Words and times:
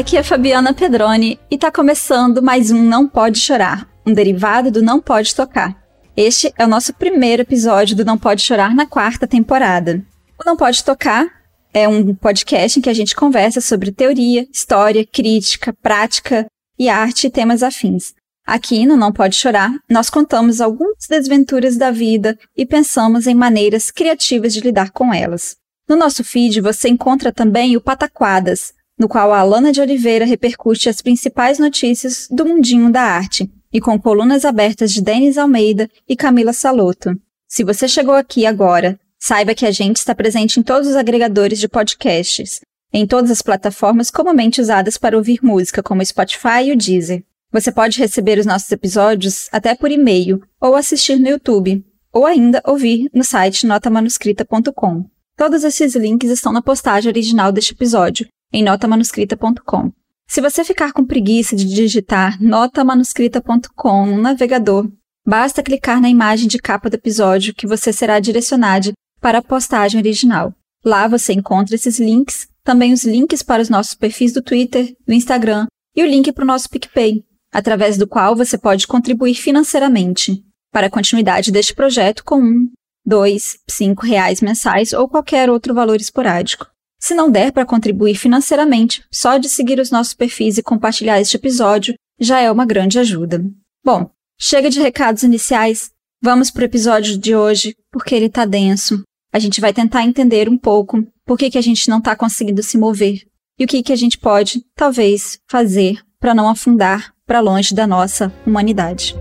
Aqui 0.00 0.16
é 0.16 0.22
Fabiana 0.22 0.72
Pedroni 0.72 1.38
e 1.50 1.58
tá 1.58 1.70
começando 1.70 2.42
mais 2.42 2.70
um 2.70 2.82
Não 2.82 3.06
Pode 3.06 3.38
Chorar, 3.38 3.86
um 4.06 4.14
derivado 4.14 4.70
do 4.70 4.80
Não 4.80 4.98
Pode 4.98 5.34
Tocar. 5.34 5.76
Este 6.16 6.50
é 6.56 6.64
o 6.64 6.68
nosso 6.68 6.94
primeiro 6.94 7.42
episódio 7.42 7.94
do 7.94 8.02
Não 8.02 8.16
Pode 8.16 8.40
Chorar 8.40 8.74
na 8.74 8.86
quarta 8.86 9.26
temporada. 9.26 10.02
O 10.38 10.46
Não 10.46 10.56
Pode 10.56 10.82
Tocar 10.82 11.26
é 11.74 11.86
um 11.86 12.14
podcast 12.14 12.78
em 12.78 12.82
que 12.82 12.88
a 12.88 12.94
gente 12.94 13.14
conversa 13.14 13.60
sobre 13.60 13.92
teoria, 13.92 14.48
história, 14.50 15.06
crítica, 15.06 15.70
prática 15.82 16.46
e 16.78 16.88
arte 16.88 17.26
e 17.26 17.30
temas 17.30 17.62
afins. 17.62 18.14
Aqui 18.46 18.86
no 18.86 18.96
Não 18.96 19.12
Pode 19.12 19.36
Chorar, 19.36 19.70
nós 19.86 20.08
contamos 20.08 20.62
algumas 20.62 21.06
desventuras 21.10 21.76
da 21.76 21.90
vida 21.90 22.38
e 22.56 22.64
pensamos 22.64 23.26
em 23.26 23.34
maneiras 23.34 23.90
criativas 23.90 24.54
de 24.54 24.62
lidar 24.62 24.92
com 24.92 25.12
elas. 25.12 25.56
No 25.86 25.94
nosso 25.94 26.24
feed 26.24 26.58
você 26.62 26.88
encontra 26.88 27.30
também 27.30 27.76
o 27.76 27.82
Pataquadas, 27.82 28.72
no 29.00 29.08
qual 29.08 29.32
a 29.32 29.38
Alana 29.38 29.72
de 29.72 29.80
Oliveira 29.80 30.26
repercute 30.26 30.86
as 30.86 31.00
principais 31.00 31.58
notícias 31.58 32.28
do 32.30 32.44
mundinho 32.44 32.92
da 32.92 33.00
arte, 33.00 33.50
e 33.72 33.80
com 33.80 33.98
colunas 33.98 34.44
abertas 34.44 34.92
de 34.92 35.00
Denis 35.00 35.38
Almeida 35.38 35.88
e 36.06 36.14
Camila 36.14 36.52
Saloto. 36.52 37.18
Se 37.48 37.64
você 37.64 37.88
chegou 37.88 38.14
aqui 38.14 38.44
agora, 38.44 39.00
saiba 39.18 39.54
que 39.54 39.64
a 39.64 39.70
gente 39.70 39.96
está 39.96 40.14
presente 40.14 40.60
em 40.60 40.62
todos 40.62 40.86
os 40.86 40.96
agregadores 40.96 41.58
de 41.58 41.66
podcasts, 41.66 42.60
em 42.92 43.06
todas 43.06 43.30
as 43.30 43.40
plataformas 43.40 44.10
comumente 44.10 44.60
usadas 44.60 44.98
para 44.98 45.16
ouvir 45.16 45.38
música, 45.42 45.82
como 45.82 46.02
o 46.02 46.06
Spotify 46.06 46.64
e 46.66 46.72
o 46.72 46.76
Deezer. 46.76 47.24
Você 47.50 47.72
pode 47.72 47.98
receber 47.98 48.38
os 48.38 48.44
nossos 48.44 48.70
episódios 48.70 49.48
até 49.50 49.74
por 49.74 49.90
e-mail 49.90 50.42
ou 50.60 50.76
assistir 50.76 51.18
no 51.18 51.28
YouTube, 51.30 51.82
ou 52.12 52.26
ainda 52.26 52.60
ouvir 52.66 53.08
no 53.14 53.24
site 53.24 53.66
notamanuscrita.com. 53.66 55.06
Todos 55.38 55.64
esses 55.64 55.94
links 55.94 56.30
estão 56.30 56.52
na 56.52 56.60
postagem 56.60 57.08
original 57.08 57.50
deste 57.50 57.72
episódio, 57.72 58.28
em 58.52 58.62
notamanuscrita.com. 58.62 59.92
Se 60.28 60.40
você 60.40 60.62
ficar 60.64 60.92
com 60.92 61.04
preguiça 61.04 61.56
de 61.56 61.64
digitar 61.64 62.40
notamanuscrita.com 62.40 64.06
no 64.06 64.22
navegador, 64.22 64.88
basta 65.26 65.62
clicar 65.62 66.00
na 66.00 66.08
imagem 66.08 66.46
de 66.46 66.58
capa 66.58 66.88
do 66.88 66.94
episódio 66.94 67.54
que 67.54 67.66
você 67.66 67.92
será 67.92 68.20
direcionado 68.20 68.92
para 69.20 69.38
a 69.38 69.42
postagem 69.42 70.00
original. 70.00 70.54
Lá 70.84 71.08
você 71.08 71.32
encontra 71.32 71.74
esses 71.74 71.98
links, 71.98 72.48
também 72.62 72.92
os 72.92 73.04
links 73.04 73.42
para 73.42 73.60
os 73.60 73.68
nossos 73.68 73.94
perfis 73.94 74.32
do 74.32 74.40
Twitter, 74.40 74.94
do 75.06 75.12
Instagram 75.12 75.66
e 75.94 76.02
o 76.02 76.06
link 76.06 76.32
para 76.32 76.44
o 76.44 76.46
nosso 76.46 76.70
PicPay, 76.70 77.24
através 77.52 77.98
do 77.98 78.06
qual 78.06 78.36
você 78.36 78.56
pode 78.56 78.86
contribuir 78.86 79.34
financeiramente 79.34 80.42
para 80.72 80.86
a 80.86 80.90
continuidade 80.90 81.50
deste 81.50 81.74
projeto 81.74 82.24
com 82.24 82.40
um, 82.40 82.68
dois, 83.04 83.58
cinco 83.68 84.06
reais 84.06 84.40
mensais 84.40 84.92
ou 84.92 85.08
qualquer 85.08 85.50
outro 85.50 85.74
valor 85.74 86.00
esporádico. 86.00 86.66
Se 87.00 87.14
não 87.14 87.30
der 87.30 87.50
para 87.50 87.64
contribuir 87.64 88.14
financeiramente, 88.14 89.02
só 89.10 89.38
de 89.38 89.48
seguir 89.48 89.80
os 89.80 89.90
nossos 89.90 90.12
perfis 90.12 90.58
e 90.58 90.62
compartilhar 90.62 91.18
este 91.18 91.36
episódio 91.36 91.94
já 92.20 92.40
é 92.40 92.50
uma 92.50 92.66
grande 92.66 92.98
ajuda. 92.98 93.42
Bom, 93.82 94.10
chega 94.38 94.68
de 94.68 94.78
recados 94.78 95.22
iniciais, 95.22 95.90
vamos 96.22 96.50
para 96.50 96.60
o 96.60 96.64
episódio 96.66 97.16
de 97.16 97.34
hoje, 97.34 97.74
porque 97.90 98.14
ele 98.14 98.28
tá 98.28 98.44
denso. 98.44 99.02
A 99.32 99.38
gente 99.38 99.60
vai 99.60 99.72
tentar 99.72 100.04
entender 100.04 100.48
um 100.48 100.58
pouco 100.58 101.02
por 101.24 101.38
que, 101.38 101.50
que 101.50 101.58
a 101.58 101.62
gente 101.62 101.88
não 101.88 101.98
está 101.98 102.14
conseguindo 102.14 102.62
se 102.62 102.76
mover 102.76 103.22
e 103.58 103.64
o 103.64 103.66
que, 103.66 103.82
que 103.82 103.92
a 103.92 103.96
gente 103.96 104.18
pode, 104.18 104.64
talvez, 104.74 105.38
fazer 105.48 106.02
para 106.18 106.34
não 106.34 106.48
afundar 106.48 107.14
para 107.26 107.40
longe 107.40 107.74
da 107.74 107.86
nossa 107.86 108.32
humanidade. 108.46 109.14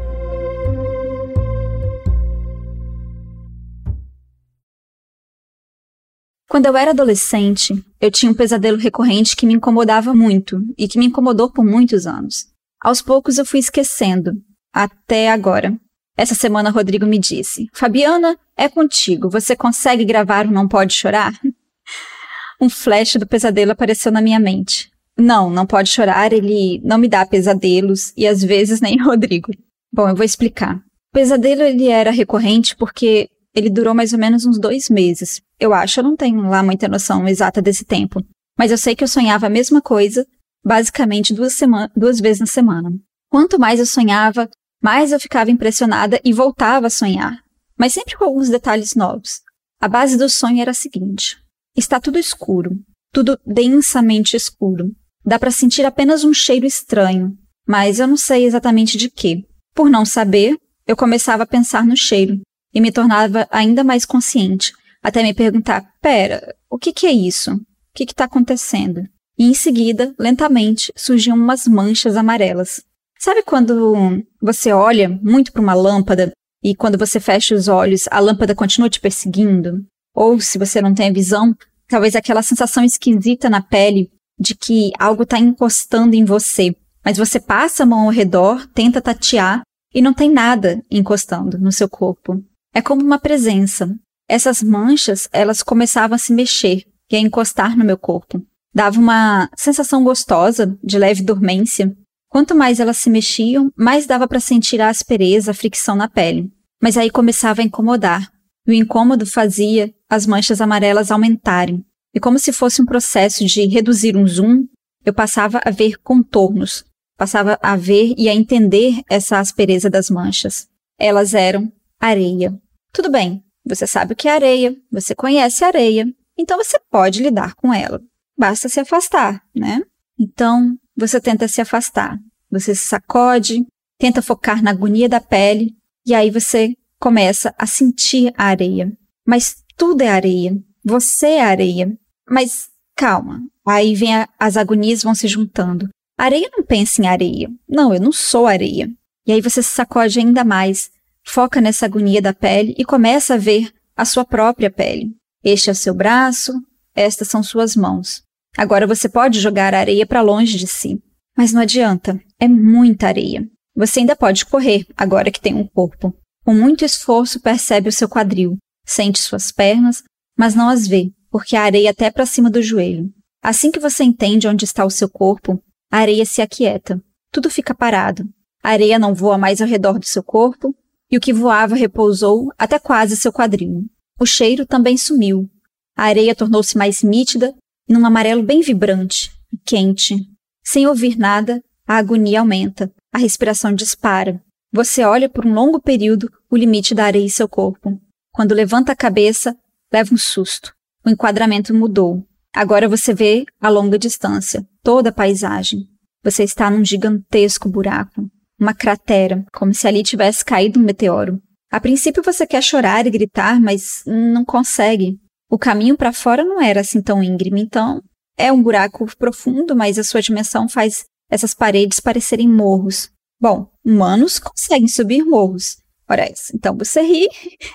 Quando 6.50 6.66
eu 6.66 6.76
era 6.76 6.92
adolescente, 6.92 7.76
eu 8.02 8.10
tinha 8.10 8.32
um 8.32 8.36
pesadelo 8.36 8.78
recorrente 8.78 9.36
que 9.36 9.46
me 9.46 9.54
incomodava 9.54 10.16
muito 10.16 10.60
e 10.76 10.88
que 10.88 10.98
me 10.98 11.06
incomodou 11.06 11.52
por 11.52 11.64
muitos 11.64 12.08
anos. 12.08 12.48
Aos 12.82 13.04
poucos 13.04 13.38
eu 13.38 13.46
fui 13.46 13.60
esquecendo, 13.60 14.34
até 14.74 15.30
agora. 15.30 15.78
Essa 16.18 16.34
semana 16.34 16.72
Rodrigo 16.72 17.06
me 17.06 17.20
disse: 17.20 17.68
Fabiana, 17.72 18.36
é 18.58 18.68
contigo, 18.68 19.30
você 19.30 19.56
consegue 19.56 20.04
gravar 20.04 20.48
o 20.48 20.52
Não 20.52 20.68
Pode 20.68 20.94
Chorar? 20.94 21.40
um 22.60 22.68
flash 22.68 23.14
do 23.14 23.28
pesadelo 23.28 23.72
apareceu 23.72 24.12
na 24.12 24.20
minha 24.20 24.40
mente. 24.40 24.90
Não, 25.16 25.52
não 25.52 25.68
pode 25.68 25.90
chorar, 25.90 26.31
ele 26.31 26.81
não 26.84 26.98
me 26.98 27.08
dá 27.08 27.26
pesadelos 27.26 28.12
e 28.18 28.26
às 28.26 28.44
vezes 28.44 28.81
nem 28.81 28.98
Rodrigo. 29.04 29.52
Bom, 29.94 30.10
eu 30.10 30.16
vou 30.16 30.26
explicar. 30.26 30.78
O 30.78 31.14
pesadelo 31.14 31.62
ele 31.62 31.90
era 31.90 32.10
recorrente 32.10 32.76
porque 32.76 33.30
ele 33.54 33.70
durou 33.70 33.94
mais 33.94 34.14
ou 34.14 34.20
menos 34.20 34.46
uns 34.46 34.60
dois 34.60 34.90
meses. 34.90 35.42
Eu 35.60 35.74
acho, 35.74 36.00
eu 36.00 36.04
não 36.04 36.16
tenho 36.16 36.42
lá 36.42 36.62
muita 36.64 36.88
noção 36.88 37.28
exata 37.28 37.62
desse 37.62 37.84
tempo. 37.84 38.24
Mas 38.58 38.72
eu 38.72 38.78
sei 38.78 38.96
que 38.96 39.04
eu 39.04 39.08
sonhava 39.08 39.48
a 39.48 39.50
mesma 39.50 39.82
coisa, 39.82 40.26
basicamente 40.64 41.34
duas, 41.34 41.58
duas 41.96 42.20
vezes 42.20 42.42
na 42.42 42.46
semana. 42.46 42.92
Quanto 43.30 43.60
mais 43.60 43.80
eu 43.80 43.86
sonhava, 43.86 44.50
mais 44.82 45.12
eu 45.12 45.20
ficava 45.20 45.52
impressionada 45.52 46.20
e 46.24 46.34
voltava 46.34 46.88
a 46.88 46.92
sonhar. 46.92 47.40
Mas 47.78 47.94
sempre 47.94 48.18
com 48.18 48.26
alguns 48.26 48.50
detalhes 48.50 48.96
novos. 48.96 49.42
A 49.81 49.88
base 49.88 50.18
do 50.18 50.28
sonho 50.28 50.62
era 50.62 50.72
a 50.72 50.74
seguinte: 50.74 51.38
está 51.76 52.00
tudo 52.00 52.20
escuro, 52.20 52.72
tudo 53.14 53.40
densamente 53.46 54.36
escuro. 54.36 54.92
Dá 55.26 55.40
para 55.40 55.52
sentir 55.52 55.86
apenas 55.86 56.24
um 56.24 56.34
cheiro 56.34 56.66
estranho, 56.66 57.38
mas 57.68 58.00
eu 58.00 58.08
não 58.08 58.18
sei 58.18 58.46
exatamente 58.46 58.98
de 58.98 59.10
quê. 59.10 59.46
Por 59.74 59.90
não 59.90 60.06
saber, 60.06 60.58
eu 60.88 60.98
começava 60.98 61.44
a 61.44 61.48
pensar 61.48 61.86
no 61.86 61.96
cheiro 61.96 62.42
e 62.74 62.81
me 62.81 62.91
tornava 62.91 63.47
ainda 63.52 63.84
mais 63.84 64.06
consciente, 64.06 64.74
até 65.02 65.24
me 65.24 65.34
perguntar: 65.34 65.85
pera, 66.02 66.56
o 66.69 66.78
que, 66.78 66.94
que 66.94 67.07
é 67.07 67.12
isso? 67.12 67.53
O 67.53 67.59
que 67.94 68.03
está 68.03 68.25
acontecendo? 68.25 69.03
E 69.38 69.46
em 69.46 69.53
seguida, 69.53 70.13
lentamente, 70.19 70.91
surgiam 70.96 71.38
umas 71.38 71.66
manchas 71.68 72.18
amarelas. 72.18 72.84
Sabe 73.18 73.44
quando 73.44 74.24
você 74.41 74.72
olha 74.72 75.09
muito 75.22 75.52
para 75.52 75.62
uma 75.62 75.74
lâmpada 75.74 76.31
e 76.63 76.75
quando 76.75 76.97
você 76.97 77.19
fecha 77.19 77.56
os 77.56 77.68
olhos, 77.68 78.06
a 78.12 78.19
lâmpada 78.19 78.53
continua 78.56 78.90
te 78.90 79.00
perseguindo? 79.00 79.84
Ou 80.13 80.40
se 80.40 80.57
você 80.57 80.81
não 80.81 80.94
tem 80.94 81.09
a 81.09 81.13
visão, 81.13 81.56
talvez 81.88 82.16
aquela 82.16 82.41
sensação 82.41 82.84
esquisita 82.84 83.50
na 83.50 83.62
pele 83.62 84.09
de 84.40 84.56
que 84.56 84.91
algo 84.97 85.24
está 85.24 85.38
encostando 85.38 86.16
em 86.16 86.24
você, 86.24 86.75
mas 87.03 87.18
você 87.18 87.40
passa 87.40 87.84
a 87.84 87.86
mão 87.86 88.06
ao 88.06 88.09
redor, 88.09 88.68
tenta 88.74 89.01
tatear 89.01 89.62
e 89.94 90.01
não 90.01 90.13
tem 90.13 90.31
nada 90.31 90.81
encostando 90.90 91.57
no 91.57 91.72
seu 91.72 91.90
corpo. 91.90 92.44
É 92.74 92.81
como 92.81 93.03
uma 93.03 93.19
presença. 93.19 93.94
Essas 94.28 94.62
manchas, 94.62 95.28
elas 95.31 95.63
começavam 95.63 96.16
a 96.16 96.19
se 96.19 96.34
mexer 96.34 96.85
e 97.12 97.16
a 97.16 97.19
encostar 97.19 97.75
no 97.75 97.84
meu 97.84 97.97
corpo. 97.97 98.41
Dava 98.74 99.00
uma 99.00 99.50
sensação 99.56 100.04
gostosa, 100.04 100.77
de 100.83 100.98
leve 100.98 101.24
dormência. 101.24 101.95
Quanto 102.30 102.54
mais 102.54 102.80
elas 102.80 102.98
se 102.98 103.10
mexiam, 103.10 103.71
mais 103.75 104.06
dava 104.06 104.27
para 104.27 104.39
sentir 104.39 104.80
a 104.80 104.89
aspereza, 104.89 105.51
a 105.51 105.54
fricção 105.54 105.95
na 105.95 106.07
pele. 106.07 106.51
Mas 106.81 106.95
aí 106.95 107.10
começava 107.10 107.62
a 107.62 107.63
incomodar. 107.63 108.31
E 108.68 108.72
o 108.72 108.74
incômodo 108.74 109.25
fazia 109.25 109.92
as 110.07 110.27
manchas 110.27 110.62
amarelas 110.62 111.10
aumentarem. 111.10 111.83
E 112.13 112.19
como 112.19 112.38
se 112.38 112.54
fosse 112.54 112.81
um 112.81 112.86
processo 112.86 113.44
de 113.45 113.65
reduzir 113.65 114.15
um 114.15 114.27
zoom, 114.27 114.65
eu 115.04 115.13
passava 115.13 115.60
a 115.65 115.72
ver 115.72 115.98
contornos, 116.04 116.86
passava 117.18 117.57
a 117.62 117.75
ver 117.75 118.13
e 118.18 118.30
a 118.30 118.36
entender 118.36 119.01
essa 119.10 119.39
aspereza 119.39 119.89
das 119.89 120.10
manchas. 120.10 120.68
Elas 121.00 121.33
eram 121.33 121.72
areia. 122.00 122.57
Tudo 122.92 123.10
bem, 123.10 123.44
você 123.66 123.86
sabe 123.86 124.13
o 124.13 124.16
que 124.16 124.28
é 124.28 124.31
areia, 124.31 124.75
você 124.92 125.13
conhece 125.13 125.63
areia, 125.63 126.07
então 126.38 126.57
você 126.57 126.80
pode 126.90 127.22
lidar 127.22 127.56
com 127.56 127.74
ela. 127.74 128.01
Basta 128.38 128.69
se 128.69 128.80
afastar, 128.80 129.44
né? 129.54 129.81
Então, 130.18 130.78
você 130.96 131.19
tenta 131.19 131.48
se 131.48 131.62
afastar. 131.62 132.18
Você 132.50 132.74
se 132.74 132.88
sacode, 132.88 133.66
tenta 133.98 134.22
focar 134.22 134.63
na 134.63 134.72
agonia 134.72 135.07
da 135.07 135.19
pele, 135.19 135.75
e 136.06 136.13
aí 136.13 136.31
você 136.31 136.75
começa 137.00 137.54
a 137.57 137.66
sentir 137.66 138.34
a 138.38 138.46
areia. 138.46 138.92
Mas 139.25 139.63
tudo 139.78 140.01
é 140.01 140.10
areia. 140.10 140.57
Você 140.84 141.28
é 141.28 141.42
areia. 141.42 141.98
Mas 142.30 142.69
calma. 142.96 143.42
Aí 143.66 143.94
vem 143.94 144.16
a, 144.16 144.28
as 144.40 144.57
agonias 144.57 145.04
vão 145.04 145.13
se 145.13 145.28
juntando. 145.28 145.90
Areia 146.18 146.50
não 146.51 146.63
pensa 146.63 147.01
em 147.01 147.07
areia. 147.07 147.50
Não, 147.68 147.94
eu 147.94 148.01
não 148.01 148.12
sou 148.12 148.48
areia. 148.48 148.90
E 149.25 149.31
aí 149.31 149.42
você 149.42 149.62
se 149.62 149.69
sacode 149.69 150.19
ainda 150.19 150.44
mais, 150.44 150.90
foca 151.30 151.62
nessa 151.62 151.86
agonia 151.86 152.22
da 152.22 152.34
pele 152.34 152.74
e 152.78 152.84
começa 152.84 153.36
a 153.36 153.38
ver 153.38 153.72
a 153.96 154.04
sua 154.04 154.26
própria 154.26 154.72
pele. 154.72 155.16
Este 155.44 155.70
é 155.70 155.74
o 155.74 155.76
seu 155.76 155.94
braço, 155.94 156.54
estas 156.96 157.28
são 157.28 157.44
suas 157.44 157.76
mãos. 157.76 158.24
Agora 158.58 158.88
você 158.88 159.08
pode 159.08 159.40
jogar 159.40 159.74
a 159.74 159.80
areia 159.80 160.06
para 160.06 160.22
longe 160.22 160.58
de 160.58 160.68
si. 160.68 161.02
Mas 161.38 161.54
não 161.54 161.62
adianta, 161.62 162.20
é 162.40 162.48
muita 162.48 163.08
areia. 163.08 163.48
Você 163.76 164.02
ainda 164.02 164.16
pode 164.16 164.46
correr, 164.46 164.86
agora 164.98 165.31
que 165.31 165.40
tem 165.40 165.54
um 165.54 165.66
corpo. 165.66 166.14
Com 166.44 166.54
muito 166.54 166.84
esforço, 166.84 167.40
percebe 167.40 167.90
o 167.90 167.94
seu 167.94 168.10
quadril, 168.10 168.58
sente 168.86 169.20
suas 169.20 169.52
pernas, 169.52 170.04
mas 170.38 170.56
não 170.56 170.68
as 170.68 170.88
vê, 170.88 171.12
porque 171.30 171.56
a 171.56 171.62
areia 171.62 171.92
até 171.92 172.10
para 172.12 172.25
cima 172.25 172.50
do 172.50 172.62
joelho. 172.62 173.10
Assim 173.42 173.72
que 173.72 173.80
você 173.80 174.04
entende 174.04 174.48
onde 174.48 174.66
está 174.66 174.84
o 174.84 174.90
seu 174.90 175.08
corpo, 175.08 175.64
a 175.92 176.00
areia 176.00 176.25
se 176.25 176.42
aquieta. 176.42 177.02
Tudo 177.32 177.50
fica 177.50 177.74
parado. 177.74 178.28
A 178.62 178.72
areia 178.72 179.00
não 179.00 179.14
voa 179.14 179.38
mais 179.38 179.62
ao 179.62 179.68
redor 179.68 180.00
do 180.00 180.06
seu 180.06 180.24
corpo, 180.24 180.75
e 181.12 181.18
o 181.18 181.22
que 181.22 181.34
voava 181.34 181.76
repousou 181.76 182.52
até 182.58 182.78
quase 182.78 183.18
seu 183.18 183.32
quadril. 183.32 183.86
O 184.20 184.26
cheiro 184.26 184.66
também 184.66 184.98
sumiu. 184.98 185.50
A 185.96 186.04
areia 186.04 186.36
tornou-se 186.36 186.78
mais 186.78 187.02
nítida 187.02 187.54
num 187.88 188.06
amarelo 188.06 188.44
bem 188.44 188.62
vibrante 188.62 189.32
e 189.52 189.58
quente. 189.58 190.16
Sem 190.64 190.88
ouvir 190.88 191.18
nada, 191.18 191.64
a 191.88 191.98
agonia 191.98 192.42
aumenta, 192.42 192.92
a 193.12 193.18
respiração 193.18 193.74
dispara. 193.74 194.42
Você 194.72 195.04
olha 195.04 195.28
por 195.28 195.46
um 195.46 195.54
longo 195.54 195.82
período 195.82 196.32
o 196.50 196.56
limite 196.56 196.94
da 196.94 197.06
areia 197.06 197.26
em 197.26 197.30
seu 197.30 197.50
corpo. 197.50 198.00
Quando 198.32 198.54
levanta 198.54 198.92
a 198.92 198.96
cabeça, 198.96 199.58
leva 199.92 200.14
um 200.14 200.18
susto. 200.18 200.74
O 201.04 201.10
enquadramento 201.10 201.74
mudou. 201.74 202.24
Agora 202.54 202.88
você 202.88 203.14
vê 203.14 203.46
a 203.60 203.70
longa 203.70 203.98
distância, 203.98 204.68
toda 204.84 205.10
a 205.10 205.14
paisagem. 205.14 205.88
Você 206.24 206.44
está 206.44 206.70
num 206.70 206.86
gigantesco 206.86 207.70
buraco, 207.70 208.30
uma 208.60 208.74
cratera, 208.74 209.46
como 209.54 209.74
se 209.74 209.88
ali 209.88 210.04
tivesse 210.04 210.44
caído 210.44 210.80
um 210.80 210.84
meteoro. 210.84 211.42
A 211.72 211.80
princípio 211.80 212.24
você 212.24 212.46
quer 212.48 212.62
chorar 212.64 213.06
e 213.06 213.12
gritar, 213.12 213.60
mas 213.60 214.04
não 214.06 214.44
consegue. 214.44 215.20
O 215.50 215.58
caminho 215.58 215.96
para 215.96 216.12
fora 216.12 216.44
não 216.44 216.62
era 216.62 216.82
assim 216.82 217.02
tão 217.02 217.24
íngreme, 217.24 217.62
então 217.62 218.02
é 218.38 218.52
um 218.52 218.62
buraco 218.62 219.06
profundo, 219.18 219.76
mas 219.76 220.00
a 220.00 220.04
sua 220.04 220.22
dimensão 220.22 220.68
faz 220.68 221.06
essas 221.30 221.54
paredes 221.54 222.00
parecerem 222.00 222.48
morros. 222.48 223.10
Bom, 223.40 223.72
humanos 223.86 224.40
conseguem 224.40 224.88
subir 224.88 225.24
morros. 225.24 225.78
Ora, 226.10 226.28
então 226.54 226.76
você 226.76 227.02
ri 227.02 227.28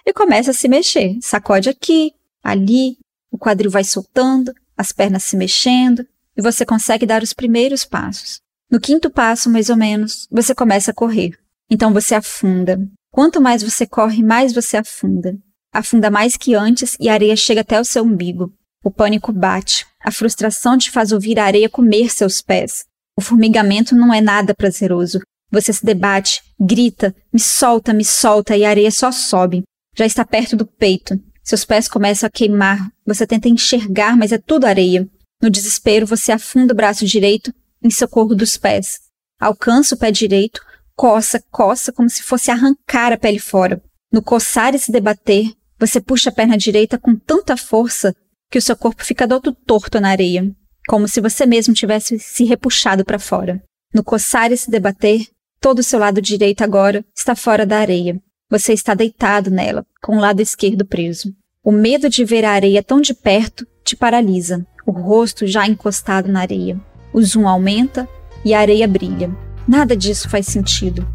e 0.05 0.13
começa 0.13 0.51
a 0.51 0.55
se 0.55 0.69
mexer. 0.69 1.17
Sacode 1.23 1.69
aqui, 1.69 2.13
ali, 2.43 2.99
o 3.31 3.39
quadril 3.39 3.71
vai 3.71 3.85
soltando, 3.85 4.53
as 4.77 4.91
pernas 4.91 5.23
se 5.23 5.37
mexendo, 5.37 6.05
e 6.37 6.43
você 6.43 6.67
consegue 6.67 7.07
dar 7.07 7.23
os 7.23 7.33
primeiros 7.33 7.85
passos. 7.85 8.41
No 8.70 8.81
quinto 8.81 9.11
passo, 9.11 9.50
mais 9.50 9.69
ou 9.70 9.76
menos, 9.76 10.26
você 10.31 10.55
começa 10.55 10.90
a 10.90 10.94
correr. 10.94 11.38
Então 11.70 11.93
você 11.93 12.14
afunda. 12.14 12.78
Quanto 13.11 13.40
mais 13.40 13.62
você 13.62 13.87
corre, 13.87 14.22
mais 14.22 14.52
você 14.52 14.76
afunda 14.76 15.38
afunda 15.75 16.08
mais 16.08 16.37
que 16.37 16.55
antes 16.55 16.96
e 17.00 17.08
a 17.08 17.12
areia 17.12 17.34
chega 17.34 17.62
até 17.62 17.81
o 17.81 17.84
seu 17.84 18.05
umbigo. 18.05 18.55
O 18.82 18.90
pânico 18.90 19.32
bate. 19.32 19.84
A 20.00 20.12
frustração 20.12 20.78
te 20.78 20.90
faz 20.90 21.11
ouvir 21.11 21.38
a 21.38 21.44
areia 21.44 21.69
comer 21.69 22.11
seus 22.11 22.40
pés. 22.40 22.84
O 23.19 23.20
formigamento 23.20 23.96
não 23.96 24.14
é 24.14 24.20
nada 24.20 24.55
prazeroso. 24.55 25.20
Você 25.50 25.72
se 25.72 25.84
debate, 25.84 26.43
grita, 26.61 27.14
me 27.32 27.40
solta, 27.40 27.93
me 27.93 28.05
solta 28.05 28.56
e 28.56 28.64
a 28.64 28.70
areia 28.70 28.90
só 28.90 29.11
sobe. 29.11 29.64
Já 29.96 30.06
está 30.06 30.25
perto 30.25 30.56
do 30.56 30.66
peito. 30.66 31.20
Seus 31.43 31.64
pés 31.64 31.88
começam 31.88 32.26
a 32.26 32.31
queimar. 32.31 32.88
Você 33.05 33.26
tenta 33.26 33.49
enxergar, 33.49 34.16
mas 34.16 34.32
é 34.32 34.38
tudo 34.38 34.66
areia. 34.66 35.08
No 35.43 35.50
desespero, 35.50 36.06
você 36.06 36.32
afunda 36.32 36.72
o 36.72 36.76
braço 36.76 37.05
direito 37.05 37.52
em 37.85 37.91
socorro 37.91 38.35
dos 38.35 38.57
pés. 38.57 38.99
Alcança 39.39 39.95
o 39.95 39.99
pé 39.99 40.11
direito, 40.11 40.61
coça, 40.97 41.43
coça 41.51 41.93
como 41.93 42.09
se 42.09 42.23
fosse 42.23 42.51
arrancar 42.51 43.13
a 43.13 43.19
pele 43.19 43.39
fora. 43.39 43.83
No 44.11 44.23
coçar 44.23 44.75
e 44.75 44.79
se 44.79 44.91
debater, 44.91 45.53
você 45.79 46.01
puxa 46.01 46.31
a 46.31 46.33
perna 46.33 46.57
direita 46.57 46.99
com 46.99 47.15
tanta 47.15 47.57
força 47.57 48.15
que 48.51 48.59
o 48.59 48.63
seu 48.63 48.77
corpo 48.77 49.05
fica 49.05 49.29
todo 49.29 49.53
torto 49.53 50.01
na 50.01 50.09
areia, 50.09 50.51
como 50.89 51.09
se 51.09 51.21
você 51.21 51.45
mesmo 51.45 51.75
tivesse 51.75 52.19
se 52.19 52.45
repuxado 52.45 53.05
para 53.05 53.19
fora. 53.19 53.63
No 53.93 54.03
coçar 54.03 54.51
e 54.53 54.57
se 54.57 54.71
debater, 54.71 55.27
todo 55.61 55.81
o 55.81 55.83
seu 55.83 55.99
lado 55.99 56.23
direito 56.23 56.63
agora 56.63 57.05
está 57.15 57.35
fora 57.35 57.67
da 57.67 57.79
areia. 57.79 58.21
Você 58.51 58.73
está 58.73 58.95
deitado 58.95 59.51
nela, 59.51 59.85
com 60.03 60.17
o 60.17 60.21
lado 60.21 60.41
esquerdo 60.41 60.85
preso. 60.85 61.35
O 61.63 61.73
medo 61.73 62.09
de 62.09 62.25
ver 62.25 62.45
a 62.45 62.53
areia 62.53 62.83
tão 62.83 63.01
de 63.01 63.15
perto 63.15 63.67
te 63.83 63.97
paralisa, 63.97 64.67
o 64.87 64.93
rosto 64.93 65.47
já 65.47 65.67
encostado 65.67 66.31
na 66.31 66.41
areia. 66.41 66.81
O 67.14 67.22
zoom 67.22 67.46
aumenta 67.46 68.08
e 68.44 68.52
a 68.52 68.58
areia 68.58 68.88
brilha. 68.88 69.31
Nada 69.69 69.96
disso 69.96 70.28
faz 70.28 70.46
sentido. 70.46 71.06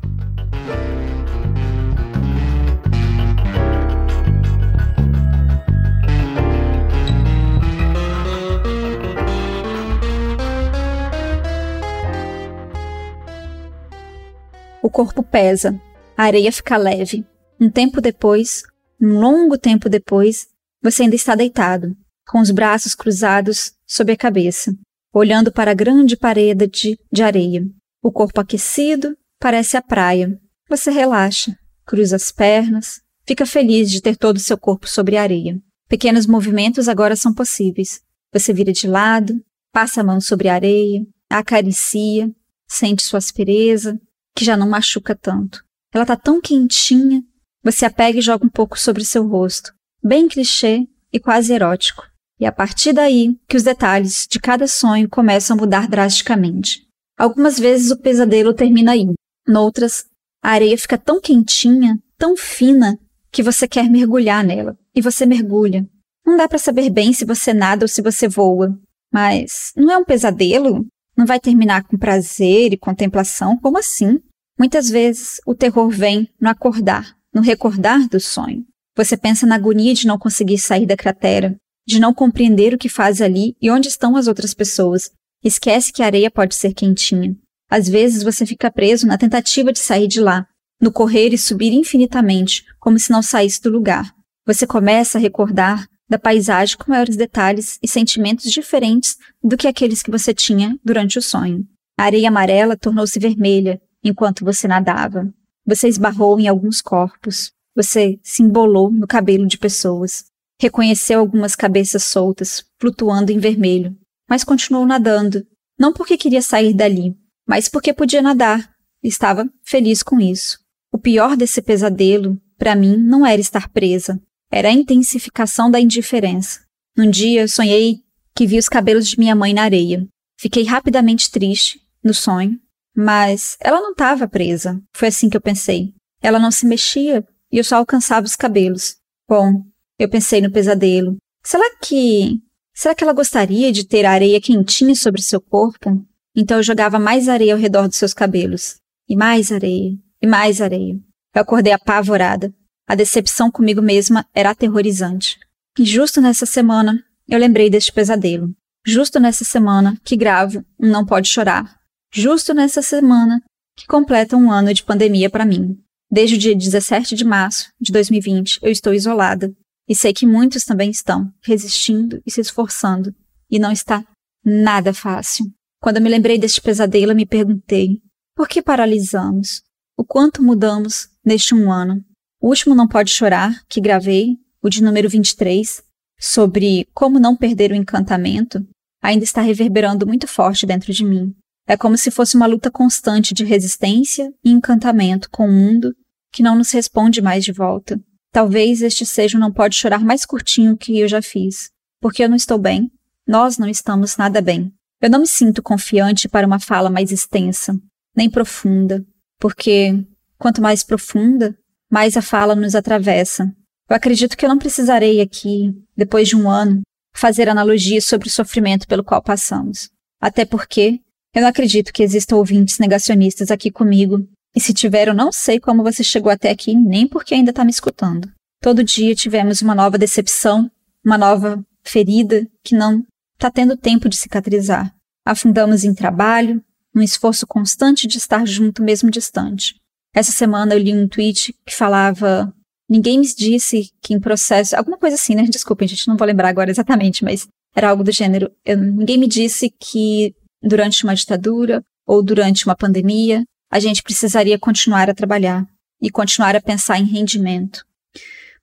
O 14.81 14.89
corpo 14.89 15.21
pesa, 15.21 15.77
a 16.15 16.23
areia 16.23 16.49
fica 16.49 16.77
leve. 16.77 17.25
Um 17.59 17.69
tempo 17.69 17.99
depois, 17.99 18.63
um 19.01 19.19
longo 19.19 19.57
tempo 19.57 19.89
depois, 19.89 20.47
você 20.81 21.03
ainda 21.03 21.15
está 21.15 21.35
deitado, 21.35 21.93
com 22.25 22.39
os 22.39 22.51
braços 22.51 22.95
cruzados 22.95 23.73
sob 23.85 24.13
a 24.13 24.17
cabeça, 24.17 24.73
olhando 25.13 25.51
para 25.51 25.71
a 25.71 25.75
grande 25.75 26.15
parede 26.15 26.67
de, 26.67 27.00
de 27.11 27.23
areia. 27.23 27.63
O 28.01 28.11
corpo 28.11 28.39
aquecido 28.39 29.15
parece 29.39 29.77
a 29.77 29.81
praia. 29.81 30.39
Você 30.69 30.91
relaxa, 30.91 31.56
cruza 31.85 32.15
as 32.15 32.31
pernas, 32.31 33.01
fica 33.25 33.45
feliz 33.45 33.89
de 33.89 34.01
ter 34.01 34.15
todo 34.15 34.38
o 34.38 34.41
seu 34.41 34.57
corpo 34.57 34.88
sobre 34.88 35.17
a 35.17 35.21
areia. 35.21 35.59
Pequenos 35.88 36.27
movimentos 36.27 36.88
agora 36.88 37.15
são 37.15 37.33
possíveis. 37.33 38.01
Você 38.31 38.53
vira 38.53 38.71
de 38.71 38.88
lado, 38.88 39.33
passa 39.71 40.01
a 40.01 40.03
mão 40.03 40.21
sobre 40.21 40.47
a 40.47 40.53
areia, 40.53 41.06
acaricia, 41.29 42.29
sente 42.67 43.03
sua 43.03 43.17
aspereza, 43.17 44.00
que 44.35 44.45
já 44.45 44.56
não 44.56 44.69
machuca 44.69 45.15
tanto. 45.15 45.63
Ela 45.91 46.06
tá 46.06 46.15
tão 46.15 46.39
quentinha, 46.39 47.23
você 47.63 47.85
a 47.85 47.89
pega 47.89 48.19
e 48.19 48.21
joga 48.21 48.45
um 48.45 48.50
pouco 48.50 48.79
sobre 48.79 49.03
seu 49.03 49.27
rosto, 49.27 49.73
bem 50.03 50.27
clichê 50.27 50.88
e 51.11 51.19
quase 51.19 51.51
erótico. 51.53 52.03
E 52.39 52.45
a 52.45 52.51
partir 52.51 52.94
daí 52.94 53.36
que 53.47 53.57
os 53.57 53.63
detalhes 53.63 54.25
de 54.30 54.39
cada 54.39 54.68
sonho 54.68 55.09
começam 55.09 55.57
a 55.57 55.59
mudar 55.59 55.88
drasticamente. 55.88 56.87
Algumas 57.18 57.59
vezes 57.59 57.92
o 57.92 57.99
pesadelo 57.99 58.54
termina 58.54 58.94
aí, 58.94 59.06
noutras, 59.45 60.06
a 60.42 60.52
areia 60.52 60.78
fica 60.78 60.97
tão 60.97 61.19
quentinha, 61.19 61.99
tão 62.18 62.37
fina, 62.37 62.97
que 63.31 63.44
você 63.44 63.68
quer 63.68 63.90
mergulhar 63.90 64.44
nela. 64.44 64.78
E 64.95 65.02
você 65.02 65.25
mergulha. 65.25 65.87
Não 66.25 66.37
dá 66.37 66.47
para 66.47 66.57
saber 66.57 66.90
bem 66.90 67.13
se 67.13 67.25
você 67.25 67.54
nada 67.54 67.83
ou 67.83 67.87
se 67.87 68.02
você 68.02 68.28
voa. 68.28 68.78
Mas 69.11 69.71
não 69.75 69.92
é 69.92 69.97
um 69.97 70.06
pesadelo? 70.06 70.85
Não 71.16 71.25
vai 71.25 71.40
terminar 71.40 71.83
com 71.83 71.97
prazer 71.97 72.73
e 72.73 72.78
contemplação? 72.78 73.57
Como 73.57 73.78
assim? 73.78 74.19
Muitas 74.57 74.90
vezes 74.90 75.40
o 75.45 75.56
terror 75.56 75.90
vem 75.90 76.30
no 76.40 76.49
acordar, 76.49 77.16
no 77.33 77.42
recordar 77.42 78.07
do 78.07 78.19
sonho. 78.19 78.66
Você 78.95 79.16
pensa 79.16 79.45
na 79.45 79.56
agonia 79.56 79.94
de 79.94 80.07
não 80.07 80.18
conseguir 80.18 80.57
sair 80.57 80.85
da 80.85 80.97
cratera, 80.97 81.56
de 81.89 81.99
não 81.99 82.13
compreender 82.13 82.71
o 82.71 82.77
que 82.77 82.87
faz 82.87 83.19
ali 83.19 83.55
e 83.59 83.71
onde 83.71 83.87
estão 83.87 84.15
as 84.15 84.27
outras 84.27 84.53
pessoas. 84.53 85.09
Esquece 85.43 85.91
que 85.91 86.03
a 86.03 86.05
areia 86.05 86.29
pode 86.29 86.53
ser 86.53 86.71
quentinha. 86.71 87.35
Às 87.67 87.89
vezes 87.89 88.21
você 88.21 88.45
fica 88.45 88.69
preso 88.69 89.07
na 89.07 89.17
tentativa 89.17 89.73
de 89.73 89.79
sair 89.79 90.07
de 90.07 90.21
lá, 90.21 90.45
no 90.79 90.91
correr 90.91 91.33
e 91.33 91.37
subir 91.37 91.73
infinitamente, 91.73 92.63
como 92.79 92.99
se 92.99 93.09
não 93.09 93.23
saísse 93.23 93.59
do 93.63 93.71
lugar. 93.71 94.13
Você 94.45 94.67
começa 94.67 95.17
a 95.17 95.21
recordar 95.21 95.87
da 96.07 96.19
paisagem 96.19 96.77
com 96.77 96.91
maiores 96.91 97.17
detalhes 97.17 97.79
e 97.81 97.87
sentimentos 97.87 98.51
diferentes 98.51 99.15
do 99.43 99.57
que 99.57 99.67
aqueles 99.67 100.03
que 100.03 100.11
você 100.11 100.31
tinha 100.31 100.77
durante 100.85 101.17
o 101.17 101.23
sonho. 101.23 101.65
A 101.97 102.03
areia 102.03 102.27
amarela 102.27 102.77
tornou-se 102.77 103.19
vermelha, 103.19 103.81
enquanto 104.03 104.45
você 104.45 104.67
nadava. 104.67 105.27
Você 105.65 105.87
esbarrou 105.87 106.39
em 106.39 106.47
alguns 106.47 106.81
corpos. 106.81 107.51
Você 107.75 108.19
se 108.21 108.43
embolou 108.43 108.91
no 108.91 109.07
cabelo 109.07 109.47
de 109.47 109.57
pessoas. 109.57 110.29
Reconheceu 110.59 111.19
algumas 111.19 111.56
cabeças 111.56 112.04
soltas, 112.04 112.66
flutuando 112.78 113.31
em 113.31 113.39
vermelho. 113.39 113.97
Mas 114.30 114.44
continuou 114.44 114.85
nadando. 114.85 115.45
Não 115.78 115.94
porque 115.94 116.18
queria 116.18 116.42
sair 116.42 116.73
dali, 116.73 117.16
mas 117.47 117.69
porque 117.69 117.94
podia 117.94 118.21
nadar. 118.21 118.69
Estava 119.01 119.49
feliz 119.63 120.04
com 120.04 120.19
isso. 120.19 120.59
O 120.92 120.97
pior 120.97 121.37
desse 121.37 121.61
pesadelo, 121.61 122.39
para 122.57 122.75
mim, 122.75 122.97
não 122.97 123.25
era 123.25 123.39
estar 123.39 123.69
presa. 123.69 124.21
Era 124.51 124.68
a 124.68 124.73
intensificação 124.73 125.71
da 125.71 125.80
indiferença. 125.80 126.59
Num 126.97 127.09
dia, 127.09 127.47
sonhei 127.47 128.04
que 128.35 128.45
vi 128.45 128.57
os 128.57 128.68
cabelos 128.68 129.07
de 129.07 129.18
minha 129.18 129.35
mãe 129.35 129.54
na 129.54 129.63
areia. 129.63 130.06
Fiquei 130.37 130.63
rapidamente 130.63 131.31
triste, 131.31 131.80
no 132.04 132.13
sonho, 132.13 132.59
mas 132.95 133.57
ela 133.59 133.80
não 133.80 133.92
estava 133.92 134.28
presa. 134.28 134.81
Foi 134.94 135.07
assim 135.07 135.30
que 135.30 135.37
eu 135.37 135.42
pensei. 135.42 135.94
Ela 136.21 136.39
não 136.39 136.51
se 136.51 136.66
mexia 136.66 137.25
e 137.51 137.57
eu 137.57 137.63
só 137.63 137.78
alcançava 137.78 138.25
os 138.25 138.35
cabelos. 138.35 138.97
Bom, 139.28 139.63
eu 139.99 140.09
pensei 140.09 140.41
no 140.41 140.51
pesadelo. 140.51 141.18
Será 141.44 141.75
que. 141.81 142.39
Será 142.73 142.95
que 142.95 143.03
ela 143.03 143.11
gostaria 143.11 143.71
de 143.71 143.85
ter 143.85 144.06
areia 144.06 144.39
quentinha 144.39 144.95
sobre 144.95 145.21
seu 145.21 145.41
corpo? 145.41 146.01
Então 146.33 146.57
eu 146.57 146.63
jogava 146.63 146.97
mais 146.97 147.27
areia 147.27 147.53
ao 147.53 147.59
redor 147.59 147.87
dos 147.87 147.97
seus 147.97 148.13
cabelos. 148.13 148.77
E 149.09 149.15
mais 149.15 149.51
areia, 149.51 149.91
e 150.21 150.27
mais 150.27 150.61
areia. 150.61 150.95
Eu 151.35 151.41
acordei 151.41 151.73
apavorada. 151.73 152.53
A 152.87 152.95
decepção 152.95 153.51
comigo 153.51 153.81
mesma 153.81 154.25
era 154.33 154.51
aterrorizante. 154.51 155.37
E 155.77 155.83
justo 155.83 156.21
nessa 156.21 156.45
semana, 156.45 157.03
eu 157.27 157.37
lembrei 157.37 157.69
deste 157.69 157.91
pesadelo. 157.91 158.53
Justo 158.85 159.19
nessa 159.19 159.44
semana 159.44 159.97
que 160.03 160.15
gravo 160.15 160.63
um 160.79 160.89
Não 160.89 161.06
Pode 161.06 161.27
Chorar. 161.27 161.77
Justo 162.13 162.53
nessa 162.53 162.81
semana 162.81 163.41
que 163.75 163.85
completa 163.85 164.37
um 164.37 164.51
ano 164.51 164.73
de 164.73 164.83
pandemia 164.83 165.29
para 165.29 165.45
mim. 165.45 165.77
Desde 166.09 166.35
o 166.35 166.39
dia 166.39 166.56
17 166.56 167.15
de 167.15 167.23
março 167.23 167.71
de 167.79 167.91
2020, 167.91 168.59
eu 168.61 168.71
estou 168.71 168.94
isolada. 168.94 169.53
E 169.89 169.95
sei 169.95 170.13
que 170.13 170.27
muitos 170.27 170.63
também 170.63 170.91
estão, 170.91 171.33
resistindo 171.43 172.21
e 172.23 172.31
se 172.31 172.39
esforçando. 172.39 173.11
E 173.49 173.57
não 173.57 173.71
está 173.71 174.05
nada 174.45 174.93
fácil. 174.93 175.47
Quando 175.81 175.97
eu 175.97 176.03
me 176.03 176.09
lembrei 176.09 176.37
deste 176.37 176.61
pesadelo, 176.61 177.15
me 177.15 177.25
perguntei: 177.25 177.99
por 178.35 178.47
que 178.47 178.61
paralisamos? 178.61 179.63
O 179.97 180.05
quanto 180.05 180.43
mudamos 180.43 181.09
neste 181.25 181.55
um 181.55 181.71
ano? 181.71 182.03
O 182.39 182.49
último 182.49 182.75
Não 182.75 182.87
Pode 182.87 183.11
Chorar, 183.11 183.65
que 183.67 183.81
gravei, 183.81 184.37
o 184.61 184.69
de 184.69 184.83
número 184.83 185.09
23, 185.09 185.83
sobre 186.19 186.87
como 186.93 187.19
não 187.19 187.35
perder 187.35 187.71
o 187.71 187.75
encantamento, 187.75 188.65
ainda 189.01 189.23
está 189.23 189.41
reverberando 189.41 190.05
muito 190.05 190.27
forte 190.27 190.65
dentro 190.65 190.93
de 190.93 191.03
mim. 191.03 191.33
É 191.67 191.75
como 191.75 191.97
se 191.97 192.11
fosse 192.11 192.35
uma 192.35 192.45
luta 192.45 192.71
constante 192.71 193.33
de 193.33 193.43
resistência 193.43 194.31
e 194.43 194.51
encantamento 194.51 195.29
com 195.29 195.47
o 195.47 195.51
mundo 195.51 195.93
que 196.31 196.43
não 196.43 196.55
nos 196.55 196.71
responde 196.71 197.21
mais 197.21 197.43
de 197.43 197.51
volta. 197.51 197.99
Talvez 198.31 198.81
este 198.81 199.06
seja 199.06 199.38
o 199.38 199.42
Não 199.42 199.52
Pode 199.52 199.76
Chorar 199.76 200.04
mais 200.04 200.26
curtinho 200.26 200.78
que 200.78 201.00
eu 201.00 201.07
já 201.07 201.21
fiz, 201.21 201.69
porque 202.00 202.24
eu 202.24 202.30
não 202.30 202.36
estou 202.36 202.57
bem, 202.57 202.92
nós 203.28 203.57
não 203.57 203.68
estamos 203.68 204.18
nada 204.18 204.42
bem. 204.42 204.71
Eu 205.02 205.09
não 205.09 205.19
me 205.19 205.28
sinto 205.28 205.64
confiante 205.64 206.28
para 206.28 206.45
uma 206.45 206.59
fala 206.59 206.90
mais 206.90 207.12
extensa, 207.12 207.74
nem 208.16 208.30
profunda, 208.30 209.04
porque 209.40 210.06
quanto 210.38 210.62
mais 210.62 210.83
profunda, 210.83 211.57
mais 211.90 212.18
a 212.18 212.21
fala 212.21 212.56
nos 212.56 212.76
atravessa. 212.76 213.45
Eu 213.90 213.95
acredito 213.95 214.38
que 214.38 214.45
eu 214.45 214.50
não 214.50 214.57
precisarei 214.59 215.21
aqui, 215.21 215.74
depois 215.95 216.28
de 216.28 216.36
um 216.36 216.50
ano, 216.50 216.81
fazer 217.16 217.50
analogias 217.50 218.06
sobre 218.06 218.28
o 218.28 218.31
sofrimento 218.31 218.88
pelo 218.88 219.04
qual 219.04 219.21
passamos. 219.21 219.90
Até 220.21 220.45
porque 220.45 221.00
eu 221.33 221.42
não 221.42 221.50
acredito 221.50 221.92
que 221.92 222.04
existam 222.04 222.36
ouvintes 222.36 222.78
negacionistas 222.78 223.50
aqui 223.52 223.71
comigo 223.71 224.28
e 224.59 224.61
se 224.61 224.73
tiver, 224.73 225.07
eu 225.07 225.13
não 225.13 225.31
sei 225.31 225.57
como 225.57 225.83
você 225.83 226.04
chegou 226.04 226.30
até 226.30 226.49
aqui, 226.49 226.75
nem 226.75 227.07
porque 227.07 227.33
ainda 227.33 227.51
está 227.51 227.63
me 227.63 227.71
escutando. 227.71 228.30
Todo 228.61 228.83
dia 228.83 229.16
tivemos 229.16 229.61
uma 229.61 229.73
nova 229.73 229.97
decepção, 229.97 230.69
uma 231.01 231.18
nova 231.18 231.66
ferida 231.81 232.45
que 232.61 232.75
não 232.75 233.01
está 233.35 233.49
tendo 233.49 233.78
tempo 233.78 234.09
de 234.09 234.18
cicatrizar. 234.18 234.94
Afundamos 235.25 235.85
em 235.85 235.94
trabalho, 235.94 236.61
num 236.94 237.01
esforço 237.01 237.47
constante 237.47 238.06
de 238.06 238.18
estar 238.18 238.45
junto 238.45 238.83
mesmo 238.83 239.09
distante. 239.09 239.75
Essa 240.13 240.33
semana 240.33 240.73
eu 240.73 240.80
li 240.80 240.94
um 240.94 241.07
tweet 241.07 241.56
que 241.66 241.73
falava: 241.73 242.54
Ninguém 242.89 243.21
me 243.21 243.33
disse 243.33 243.94
que 244.01 244.13
em 244.13 244.19
processo. 244.19 244.75
Alguma 244.75 244.97
coisa 244.97 245.16
assim, 245.16 245.35
né? 245.35 245.44
Desculpem, 245.44 245.87
gente, 245.87 246.06
não 246.09 246.18
vou 246.18 246.28
lembrar 246.28 246.49
agora 246.49 246.69
exatamente, 246.69 247.23
mas 247.23 247.47
era 247.73 247.92
algo 247.92 248.04
do 248.04 248.11
gênero. 248.11 248.51
Eu, 248.66 248.75
ninguém 248.75 249.18
me 249.18 249.28
disse 249.28 249.69
que 249.69 250.35
durante 250.61 251.06
uma 251.06 251.16
ditadura 251.16 251.81
ou 252.06 252.21
durante 252.21 252.66
uma 252.66 252.75
pandemia 252.75 253.45
a 253.71 253.80
gente 253.80 254.02
precisaria 254.02 254.57
continuar 254.57 255.09
a 255.09 255.14
trabalhar 255.14 255.68
e 256.02 256.09
continuar 256.09 256.56
a 256.56 256.61
pensar 256.61 256.99
em 256.99 257.06
rendimento. 257.06 257.85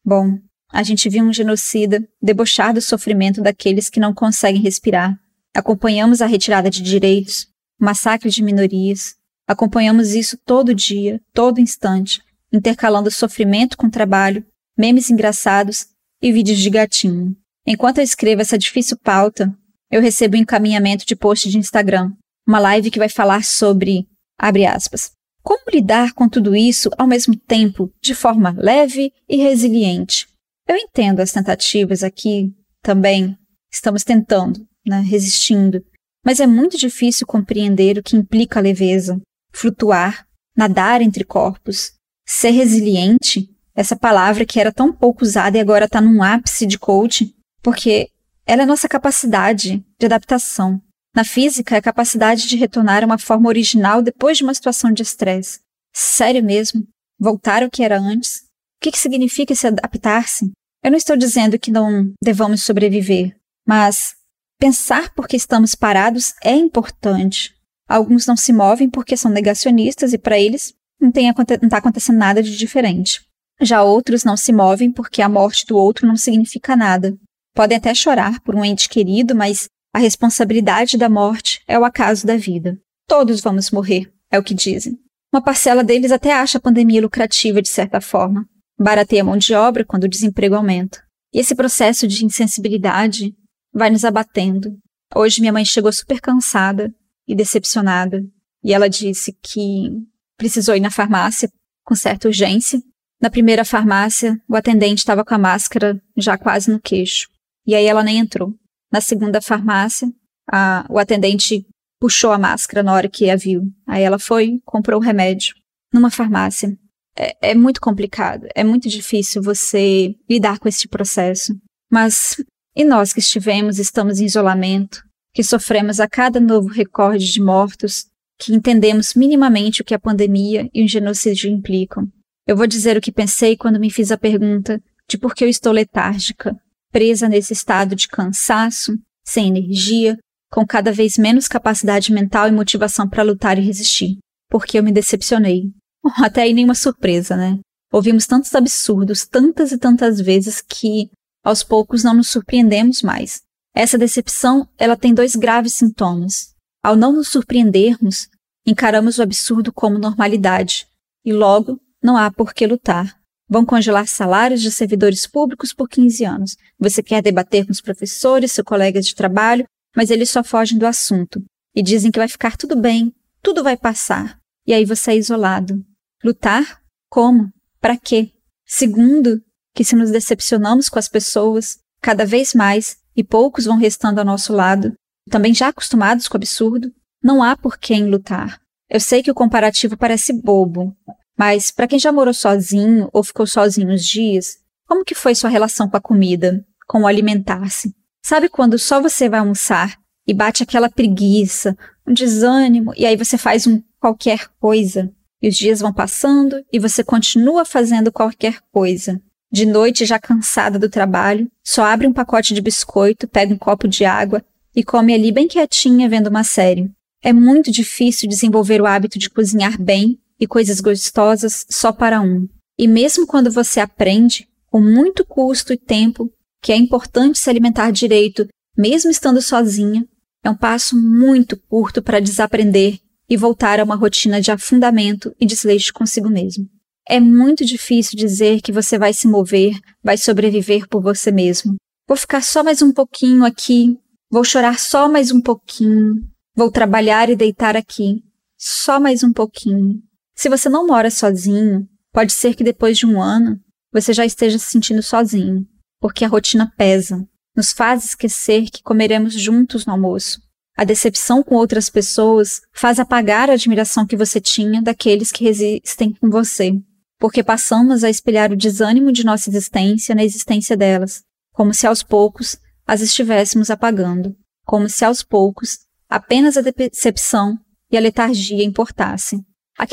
Bom, 0.05 0.39
a 0.73 0.83
gente 0.83 1.09
viu 1.09 1.25
um 1.25 1.33
genocida 1.33 2.07
debochar 2.21 2.75
do 2.75 2.81
sofrimento 2.81 3.41
daqueles 3.41 3.89
que 3.89 4.01
não 4.01 4.13
conseguem 4.13 4.61
respirar. 4.61 5.19
Acompanhamos 5.55 6.21
a 6.21 6.27
retirada 6.27 6.69
de 6.69 6.83
direitos, 6.83 7.49
massacre 7.79 8.31
de 8.31 8.43
minorias. 8.43 9.15
Acompanhamos 9.47 10.13
isso 10.15 10.37
todo 10.45 10.75
dia, 10.75 11.21
todo 11.33 11.61
instante, 11.61 12.21
intercalando 12.53 13.11
sofrimento 13.11 13.77
com 13.77 13.89
trabalho, 13.89 14.45
memes 14.77 15.09
engraçados 15.09 15.87
e 16.21 16.33
vídeos 16.33 16.59
de 16.59 16.69
gatinho. 16.69 17.37
Enquanto 17.65 17.99
eu 17.99 18.05
escrevo 18.05 18.43
essa 18.43 18.59
difícil 18.59 18.97
pauta, 18.97 19.57
eu 19.91 20.01
recebo 20.01 20.37
um 20.37 20.41
encaminhamento 20.41 21.07
de 21.07 21.15
post 21.15 21.49
de 21.49 21.59
Instagram, 21.59 22.13
uma 22.47 22.59
live 22.59 22.91
que 22.91 22.99
vai 22.99 23.09
falar 23.09 23.45
sobre 23.45 24.07
Abre 24.39 24.67
aspas. 24.67 25.13
Como 25.43 25.71
lidar 25.73 26.13
com 26.13 26.29
tudo 26.29 26.57
isso 26.57 26.91
ao 26.99 27.07
mesmo 27.07 27.37
tempo, 27.37 27.93
de 28.03 28.15
forma 28.15 28.55
leve 28.59 29.13
e 29.29 29.37
resiliente? 29.37 30.27
Eu 30.69 30.77
entendo 30.77 31.21
as 31.21 31.31
tentativas 31.31 32.03
aqui 32.03 32.53
também. 32.83 33.37
Estamos 33.73 34.03
tentando, 34.03 34.67
né, 34.85 35.01
resistindo. 35.01 35.85
Mas 36.25 36.41
é 36.41 36.47
muito 36.47 36.77
difícil 36.77 37.27
compreender 37.27 37.99
o 37.99 38.03
que 38.03 38.17
implica 38.17 38.59
a 38.59 38.63
leveza, 38.63 39.21
flutuar, 39.53 40.27
nadar 40.57 41.01
entre 41.01 41.23
corpos, 41.23 41.93
ser 42.27 42.51
resiliente, 42.51 43.49
essa 43.75 43.95
palavra 43.95 44.45
que 44.45 44.59
era 44.59 44.73
tão 44.73 44.93
pouco 44.93 45.23
usada 45.23 45.57
e 45.57 45.61
agora 45.61 45.85
está 45.85 46.01
num 46.01 46.23
ápice 46.23 46.67
de 46.67 46.79
coach, 46.79 47.33
porque 47.63 48.09
ela 48.45 48.63
é 48.63 48.67
nossa 48.67 48.89
capacidade 48.89 49.85
de 49.99 50.07
adaptação. 50.07 50.81
Na 51.17 51.25
física, 51.25 51.75
é 51.75 51.79
a 51.79 51.83
capacidade 51.83 52.47
de 52.47 52.59
retornar 52.59 53.03
a 53.03 53.07
uma 53.07 53.17
forma 53.17 53.49
original 53.49 54.03
depois 54.03 54.37
de 54.37 54.45
uma 54.45 54.53
situação 54.53 54.93
de 54.93 55.03
estresse. 55.03 55.61
Sério 55.95 56.45
mesmo? 56.45 56.87
Voltar 57.19 57.63
ao 57.63 57.71
que 57.71 57.83
era 57.83 57.99
antes? 57.99 58.41
O 58.77 58.83
que, 58.83 58.93
que 58.93 58.99
significa 58.99 59.55
se 59.55 59.67
adaptar-se? 59.67 60.53
Eu 60.85 60.91
não 60.91 60.99
estou 60.99 61.17
dizendo 61.17 61.59
que 61.59 61.71
não 61.71 62.13
devamos 62.23 62.65
sobreviver, 62.65 63.35
mas 63.67 64.15
pensar 64.61 65.15
porque 65.15 65.37
estamos 65.37 65.75
parados 65.75 66.35
é 66.45 66.53
importante. 66.53 67.55
Alguns 67.89 68.27
não 68.27 68.37
se 68.37 68.53
movem 68.53 68.91
porque 68.91 69.17
são 69.17 69.31
negacionistas 69.31 70.13
e 70.13 70.19
para 70.19 70.39
eles 70.39 70.75
não 71.01 71.09
está 71.09 71.79
acontecendo 71.79 72.19
nada 72.19 72.43
de 72.43 72.55
diferente. 72.59 73.25
Já 73.59 73.83
outros 73.83 74.23
não 74.23 74.37
se 74.37 74.53
movem 74.53 74.93
porque 74.93 75.23
a 75.23 75.31
morte 75.31 75.65
do 75.65 75.79
outro 75.79 76.07
não 76.07 76.17
significa 76.17 76.77
nada. 76.77 77.17
Podem 77.55 77.79
até 77.79 77.95
chorar 77.95 78.39
por 78.41 78.55
um 78.55 78.63
ente 78.63 78.87
querido, 78.87 79.35
mas 79.35 79.67
a 79.97 79.99
responsabilidade 79.99 80.99
da 80.99 81.09
morte 81.09 81.63
é 81.67 81.79
o 81.79 81.85
acaso 81.85 82.27
da 82.27 82.37
vida. 82.37 82.79
Todos 83.09 83.41
vamos 83.41 83.71
morrer, 83.71 84.13
é 84.31 84.39
o 84.39 84.43
que 84.43 84.53
dizem. 84.53 84.99
Uma 85.33 85.41
parcela 85.41 85.83
deles 85.83 86.13
até 86.13 86.35
acha 86.35 86.59
a 86.59 86.61
pandemia 86.61 87.01
lucrativa 87.01 87.63
de 87.63 87.71
certa 87.71 87.99
forma. 87.99 88.47
Barateia 88.79 89.23
a 89.23 89.25
mão 89.25 89.39
de 89.39 89.55
obra 89.55 89.87
quando 89.87 90.05
o 90.05 90.09
desemprego 90.09 90.55
aumenta. 90.55 91.03
E 91.33 91.41
esse 91.41 91.55
processo 91.55 92.07
de 92.07 92.27
insensibilidade 92.27 93.35
vai 93.73 93.89
nos 93.89 94.05
abatendo. 94.05 94.77
Hoje 95.15 95.41
minha 95.41 95.53
mãe 95.53 95.65
chegou 95.65 95.91
super 95.91 96.21
cansada 96.21 96.93
e 97.27 97.35
decepcionada. 97.35 98.23
E 98.63 98.75
ela 98.75 98.91
disse 98.91 99.35
que 99.43 99.89
precisou 100.37 100.77
ir 100.77 100.81
na 100.81 100.91
farmácia 100.91 101.51
com 101.87 101.95
certa 101.95 102.29
urgência. 102.29 102.83
Na 103.19 103.31
primeira 103.31 103.65
farmácia, 103.65 104.39
o 104.47 104.55
atendente 104.55 104.99
estava 104.99 105.25
com 105.25 105.35
a 105.35 105.39
máscara 105.39 105.99
já 106.19 106.37
quase 106.37 106.71
no 106.71 106.79
queixo. 106.79 107.29
E 107.67 107.75
aí 107.75 107.87
ela 107.87 108.03
nem 108.03 108.19
entrou. 108.19 108.53
Na 108.97 109.01
segunda 109.03 109.43
farmácia, 109.43 110.11
a, 110.51 110.87
o 110.89 110.99
atendente 110.99 111.67
puxou 112.01 112.33
a 112.33 112.39
máscara 112.39 112.83
na 112.83 112.95
hora 112.95 113.11
que 113.11 113.29
a 113.29 113.37
viu. 113.37 113.65
Aí 113.87 114.03
ela 114.03 114.19
foi, 114.19 114.59
comprou 114.65 114.99
o 114.99 115.05
remédio 115.05 115.55
numa 115.93 116.11
farmácia. 116.11 116.75
É, 117.15 117.51
é 117.51 117.55
muito 117.55 117.79
complicado, 117.79 118.47
é 118.55 118.65
muito 118.65 118.89
difícil 118.89 119.43
você 119.43 120.15
lidar 120.31 120.59
com 120.59 120.67
esse 120.67 120.89
processo. 120.89 121.55
Mas 121.93 122.43
e 122.75 122.85
nós 122.85 123.13
que 123.13 123.21
estivemos, 123.21 123.79
estamos 123.79 124.19
em 124.19 124.25
isolamento, 124.25 125.03
que 125.35 125.43
sofremos 125.43 126.01
a 126.01 126.09
cada 126.09 126.41
novo 126.41 126.69
recorde 126.69 127.31
de 127.31 127.43
mortos, 127.43 128.07
que 128.39 128.55
entendemos 128.55 129.13
minimamente 129.13 129.83
o 129.83 129.85
que 129.85 129.95
a 129.95 129.99
pandemia 129.99 130.71
e 130.73 130.83
o 130.83 130.89
genocídio 130.89 131.51
implicam. 131.51 132.11
Eu 132.47 132.57
vou 132.57 132.67
dizer 132.67 132.97
o 132.97 133.01
que 133.03 133.13
pensei 133.13 133.59
quando 133.59 133.79
me 133.79 133.91
fiz 133.91 134.11
a 134.11 134.17
pergunta 134.17 134.81
de 135.07 135.19
por 135.19 135.35
que 135.35 135.45
eu 135.45 135.51
estou 135.51 135.71
letárgica, 135.71 136.57
presa 136.97 137.29
nesse 137.29 137.53
estado 137.53 137.95
de 137.95 138.09
cansaço, 138.09 138.95
sem 139.23 139.49
energia, 139.49 140.17
com 140.51 140.67
cada 140.67 140.91
vez 140.91 141.19
menos 141.19 141.47
capacidade 141.47 142.11
mental 142.11 142.49
e 142.49 142.53
motivação 142.53 143.07
para 143.07 143.23
lutar 143.23 143.59
e 143.59 143.61
resistir. 143.61 144.17
Porque 144.49 144.79
eu 144.79 144.83
me 144.83 144.91
decepcionei. 144.91 145.65
Até 146.17 146.41
aí 146.41 146.55
nenhuma 146.55 146.75
surpresa, 146.75 147.37
né? 147.37 147.59
Ouvimos 147.93 148.27
tantos 148.27 148.55
absurdos 148.55 149.27
tantas 149.27 149.73
e 149.73 149.79
tantas 149.79 150.19
vezes 150.23 150.63
que 150.63 151.11
aos 151.45 151.63
poucos 151.63 152.03
não 152.03 152.15
nos 152.15 152.31
surpreendemos 152.31 153.03
mais. 153.03 153.43
Essa 153.75 153.99
decepção, 153.99 154.67
ela 154.79 154.97
tem 154.97 155.13
dois 155.13 155.37
graves 155.37 155.75
sintomas. 155.75 156.55
Ao 156.83 156.97
não 156.97 157.13
nos 157.13 157.29
surpreendermos, 157.29 158.27
encaramos 158.67 159.19
o 159.19 159.23
absurdo 159.23 159.71
como 159.71 159.99
normalidade 159.99 160.87
e 161.23 161.31
logo 161.31 161.79
não 162.03 162.17
há 162.17 162.31
por 162.31 162.55
que 162.55 162.67
lutar. 162.67 163.21
Vão 163.49 163.65
congelar 163.65 164.09
salários 164.09 164.61
de 164.61 164.71
servidores 164.71 165.27
públicos 165.27 165.73
por 165.73 165.89
15 165.89 166.25
anos. 166.25 166.57
Você 166.79 167.03
quer 167.03 167.23
debater 167.23 167.65
com 167.65 167.73
os 167.73 167.81
professores, 167.81 168.53
seus 168.53 168.65
colegas 168.65 169.07
de 169.07 169.15
trabalho, 169.15 169.65
mas 169.95 170.11
eles 170.11 170.31
só 170.31 170.43
fogem 170.43 170.79
do 170.79 170.87
assunto 170.87 171.43
e 171.75 171.83
dizem 171.83 172.11
que 172.11 172.19
vai 172.19 172.29
ficar 172.29 172.57
tudo 172.57 172.75
bem, 172.75 173.15
tudo 173.43 173.63
vai 173.63 173.77
passar. 173.77 174.39
E 174.67 174.75
aí 174.75 174.85
você 174.85 175.13
é 175.13 175.17
isolado. 175.17 175.85
Lutar? 176.25 176.83
Como? 177.09 177.53
Para 177.81 177.97
quê? 177.97 178.33
Segundo, 178.65 179.41
que 179.75 179.85
se 179.85 179.95
nos 179.95 180.11
decepcionamos 180.11 180.89
com 180.89 180.99
as 180.99 181.09
pessoas, 181.09 181.79
cada 182.01 182.27
vez 182.27 182.55
mais, 182.55 182.97
e 183.15 183.23
poucos 183.23 183.67
vão 183.67 183.77
restando 183.77 184.19
ao 184.19 184.27
nosso 184.27 184.53
lado, 184.53 184.95
também 185.31 185.55
já 185.55 185.69
acostumados 185.69 186.27
com 186.27 186.37
o 186.37 186.39
absurdo, 186.39 186.93
Não 187.23 187.43
há 187.43 187.57
por 187.57 187.79
quem 187.79 188.07
lutar. 188.09 188.61
Eu 188.89 189.01
sei 189.01 189.23
que 189.23 189.31
o 189.31 189.35
comparativo 189.35 189.97
parece 189.97 190.33
bobo, 190.33 190.97
mas 191.39 191.71
para 191.71 191.87
quem 191.87 191.99
já 191.99 192.11
morou 192.11 192.33
sozinho 192.33 193.09
ou 193.13 193.23
ficou 193.23 193.47
sozinho 193.47 193.91
uns 193.91 194.05
dias, 194.05 194.59
como 194.87 195.05
que 195.05 195.15
foi 195.15 195.35
sua 195.35 195.51
relação 195.51 195.89
com 195.89 195.97
a 195.97 196.01
comida, 196.01 196.65
com 196.87 197.03
o 197.03 197.07
alimentar-se? 197.07 197.95
Sabe 198.23 198.49
quando 198.49 198.79
só 198.79 199.01
você 199.01 199.29
vai 199.29 199.41
almoçar 199.41 199.99
e 200.27 200.33
bate 200.33 200.63
aquela 200.63 200.89
preguiça, 200.89 201.77
um 202.07 202.13
desânimo, 202.13 202.93
e 202.97 203.05
aí 203.05 203.17
você 203.17 203.37
faz 203.37 203.67
um 203.67 203.83
qualquer 204.01 204.49
coisa, 204.61 205.13
e 205.43 205.49
os 205.49 205.57
dias 205.57 205.81
vão 205.81 205.93
passando 205.93 206.65
e 206.73 206.79
você 206.79 207.05
continua 207.05 207.65
fazendo 207.65 208.11
qualquer 208.11 208.61
coisa. 208.73 209.21
De 209.53 209.65
noite, 209.65 210.05
já 210.05 210.19
cansada 210.19 210.79
do 210.79 210.89
trabalho, 210.89 211.51
só 211.63 211.85
abre 211.85 212.07
um 212.07 212.13
pacote 212.13 212.53
de 212.53 212.61
biscoito, 212.61 213.29
pega 213.29 213.55
um 213.55 213.59
copo 213.59 213.87
de 213.87 214.05
água 214.05 214.45
e 214.75 214.83
come 214.83 215.15
ali 215.15 215.31
bem 215.31 215.47
quietinha 215.47 216.09
vendo 216.09 216.29
uma 216.29 216.43
série. 216.43 216.91
É 217.23 217.33
muito 217.33 217.71
difícil 217.71 218.29
desenvolver 218.29 218.81
o 218.81 218.87
hábito 218.87 219.19
de 219.19 219.31
cozinhar 219.31 219.81
bem 219.81 220.19
e 220.39 220.47
coisas 220.47 220.81
gostosas 220.81 221.65
só 221.71 221.93
para 221.93 222.21
um. 222.21 222.47
E 222.79 222.87
mesmo 222.87 223.27
quando 223.27 223.51
você 223.51 223.81
aprende, 223.81 224.49
com 224.71 224.81
muito 224.81 225.25
custo 225.25 225.73
e 225.73 225.79
tempo, 225.79 226.31
que 226.63 226.73
é 226.73 226.77
importante 226.77 227.39
se 227.39 227.49
alimentar 227.49 227.91
direito, 227.91 228.47
mesmo 228.77 229.11
estando 229.11 229.41
sozinha, 229.41 230.07
é 230.45 230.51
um 230.51 230.57
passo 230.57 230.97
muito 230.97 231.57
curto 231.57 232.03
para 232.03 232.21
desaprender 232.21 232.99
e 233.29 233.37
voltar 233.37 233.81
a 233.81 233.85
uma 233.85 233.97
rotina 233.97 234.41
de 234.41 234.51
afundamento 234.51 235.35
e 235.41 235.47
desleixo 235.47 235.93
consigo 235.93 236.29
mesmo. 236.29 236.69
É 237.09 237.19
muito 237.21 237.65
difícil 237.65 238.19
dizer 238.19 238.61
que 238.61 238.73
você 238.73 238.99
vai 238.99 239.13
se 239.13 239.29
mover, 239.29 239.79
vai 240.03 240.17
sobreviver 240.17 240.89
por 240.89 241.03
você 241.03 241.31
mesmo. 241.31 241.77
Vou 242.07 242.17
ficar 242.17 242.43
só 242.43 242.63
mais 242.63 242.83
um 242.83 242.93
pouquinho 242.93 243.45
aqui, 243.45 243.97
vou 244.31 244.45
chorar 244.45 244.79
só 244.79 245.09
mais 245.09 245.33
um 245.33 245.41
pouquinho, 245.41 246.15
vou 246.55 246.71
trabalhar 246.71 247.31
e 247.31 247.37
deitar 247.37 247.77
aqui, 247.77 248.23
só 248.59 249.01
mais 249.01 249.23
um 249.23 249.33
pouquinho. 249.33 250.03
Se 250.37 250.51
você 250.51 250.69
não 250.69 250.87
mora 250.87 251.11
sozinho, 251.11 251.89
pode 252.13 252.33
ser 252.33 252.55
que 252.55 252.63
depois 252.63 252.99
de 252.99 253.07
um 253.07 253.21
ano 253.21 253.59
você 253.91 254.13
já 254.13 254.27
esteja 254.27 254.59
se 254.59 254.67
sentindo 254.67 255.03
sozinho, 255.03 255.67
porque 255.99 256.25
a 256.25 256.29
rotina 256.29 256.71
pesa, 256.77 257.27
nos 257.57 257.73
faz 257.73 258.05
esquecer 258.05 258.69
que 258.71 258.83
comeremos 258.83 259.33
juntos 259.33 259.87
no 259.87 259.95
almoço. 259.95 260.39
A 260.77 260.85
decepção 260.85 261.43
com 261.43 261.55
outras 261.55 261.89
pessoas 261.89 262.61
faz 262.75 263.01
apagar 263.01 263.49
a 263.49 263.55
admiração 263.55 264.07
que 264.07 264.15
você 264.15 264.39
tinha 264.39 264.83
daqueles 264.83 265.33
que 265.33 265.43
resistem 265.43 266.13
com 266.13 266.29
você, 266.29 266.71
porque 267.19 267.43
passamos 267.43 268.05
a 268.05 268.11
espelhar 268.11 268.53
o 268.53 268.57
desânimo 268.57 269.11
de 269.11 269.25
nossa 269.25 269.49
existência 269.49 270.15
na 270.15 270.23
existência 270.23 270.77
delas, 270.77 271.23
como 271.55 271.73
se 271.73 271.87
aos 271.87 272.03
poucos 272.03 272.59
as 272.87 273.01
estivéssemos 273.01 273.71
apagando, 273.71 274.37
como 274.67 274.87
se 274.87 275.03
aos 275.03 275.23
poucos 275.23 275.79
apenas 276.11 276.59
a 276.59 276.61
decepção 276.61 277.59
e 277.91 277.97
a 277.97 278.01
letargia 278.01 278.63
importassem. 278.63 279.43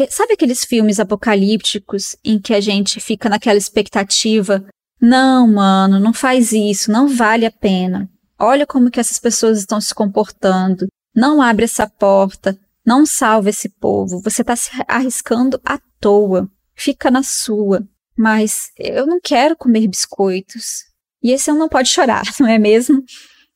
Sabe 0.09 0.33
aqueles 0.33 0.63
filmes 0.63 0.99
apocalípticos 0.99 2.15
em 2.23 2.39
que 2.39 2.53
a 2.53 2.61
gente 2.61 2.99
fica 2.99 3.29
naquela 3.29 3.57
expectativa? 3.57 4.65
Não, 5.01 5.47
mano, 5.47 5.99
não 5.99 6.13
faz 6.13 6.53
isso, 6.53 6.91
não 6.91 7.07
vale 7.07 7.45
a 7.45 7.51
pena. 7.51 8.09
Olha 8.39 8.65
como 8.65 8.89
que 8.89 8.99
essas 8.99 9.19
pessoas 9.19 9.59
estão 9.59 9.81
se 9.81 9.93
comportando. 9.93 10.87
Não 11.13 11.41
abre 11.41 11.65
essa 11.65 11.87
porta, 11.87 12.57
não 12.85 13.05
salva 13.05 13.49
esse 13.49 13.69
povo. 13.69 14.21
Você 14.21 14.41
está 14.41 14.55
se 14.55 14.69
arriscando 14.87 15.59
à 15.65 15.79
toa. 15.99 16.49
Fica 16.75 17.11
na 17.11 17.21
sua. 17.21 17.85
Mas 18.17 18.71
eu 18.77 19.05
não 19.05 19.19
quero 19.21 19.55
comer 19.55 19.87
biscoitos. 19.87 20.85
E 21.21 21.31
esse 21.31 21.49
eu 21.49 21.55
não 21.55 21.69
pode 21.69 21.89
chorar, 21.89 22.23
não 22.39 22.47
é 22.47 22.57
mesmo? 22.57 23.03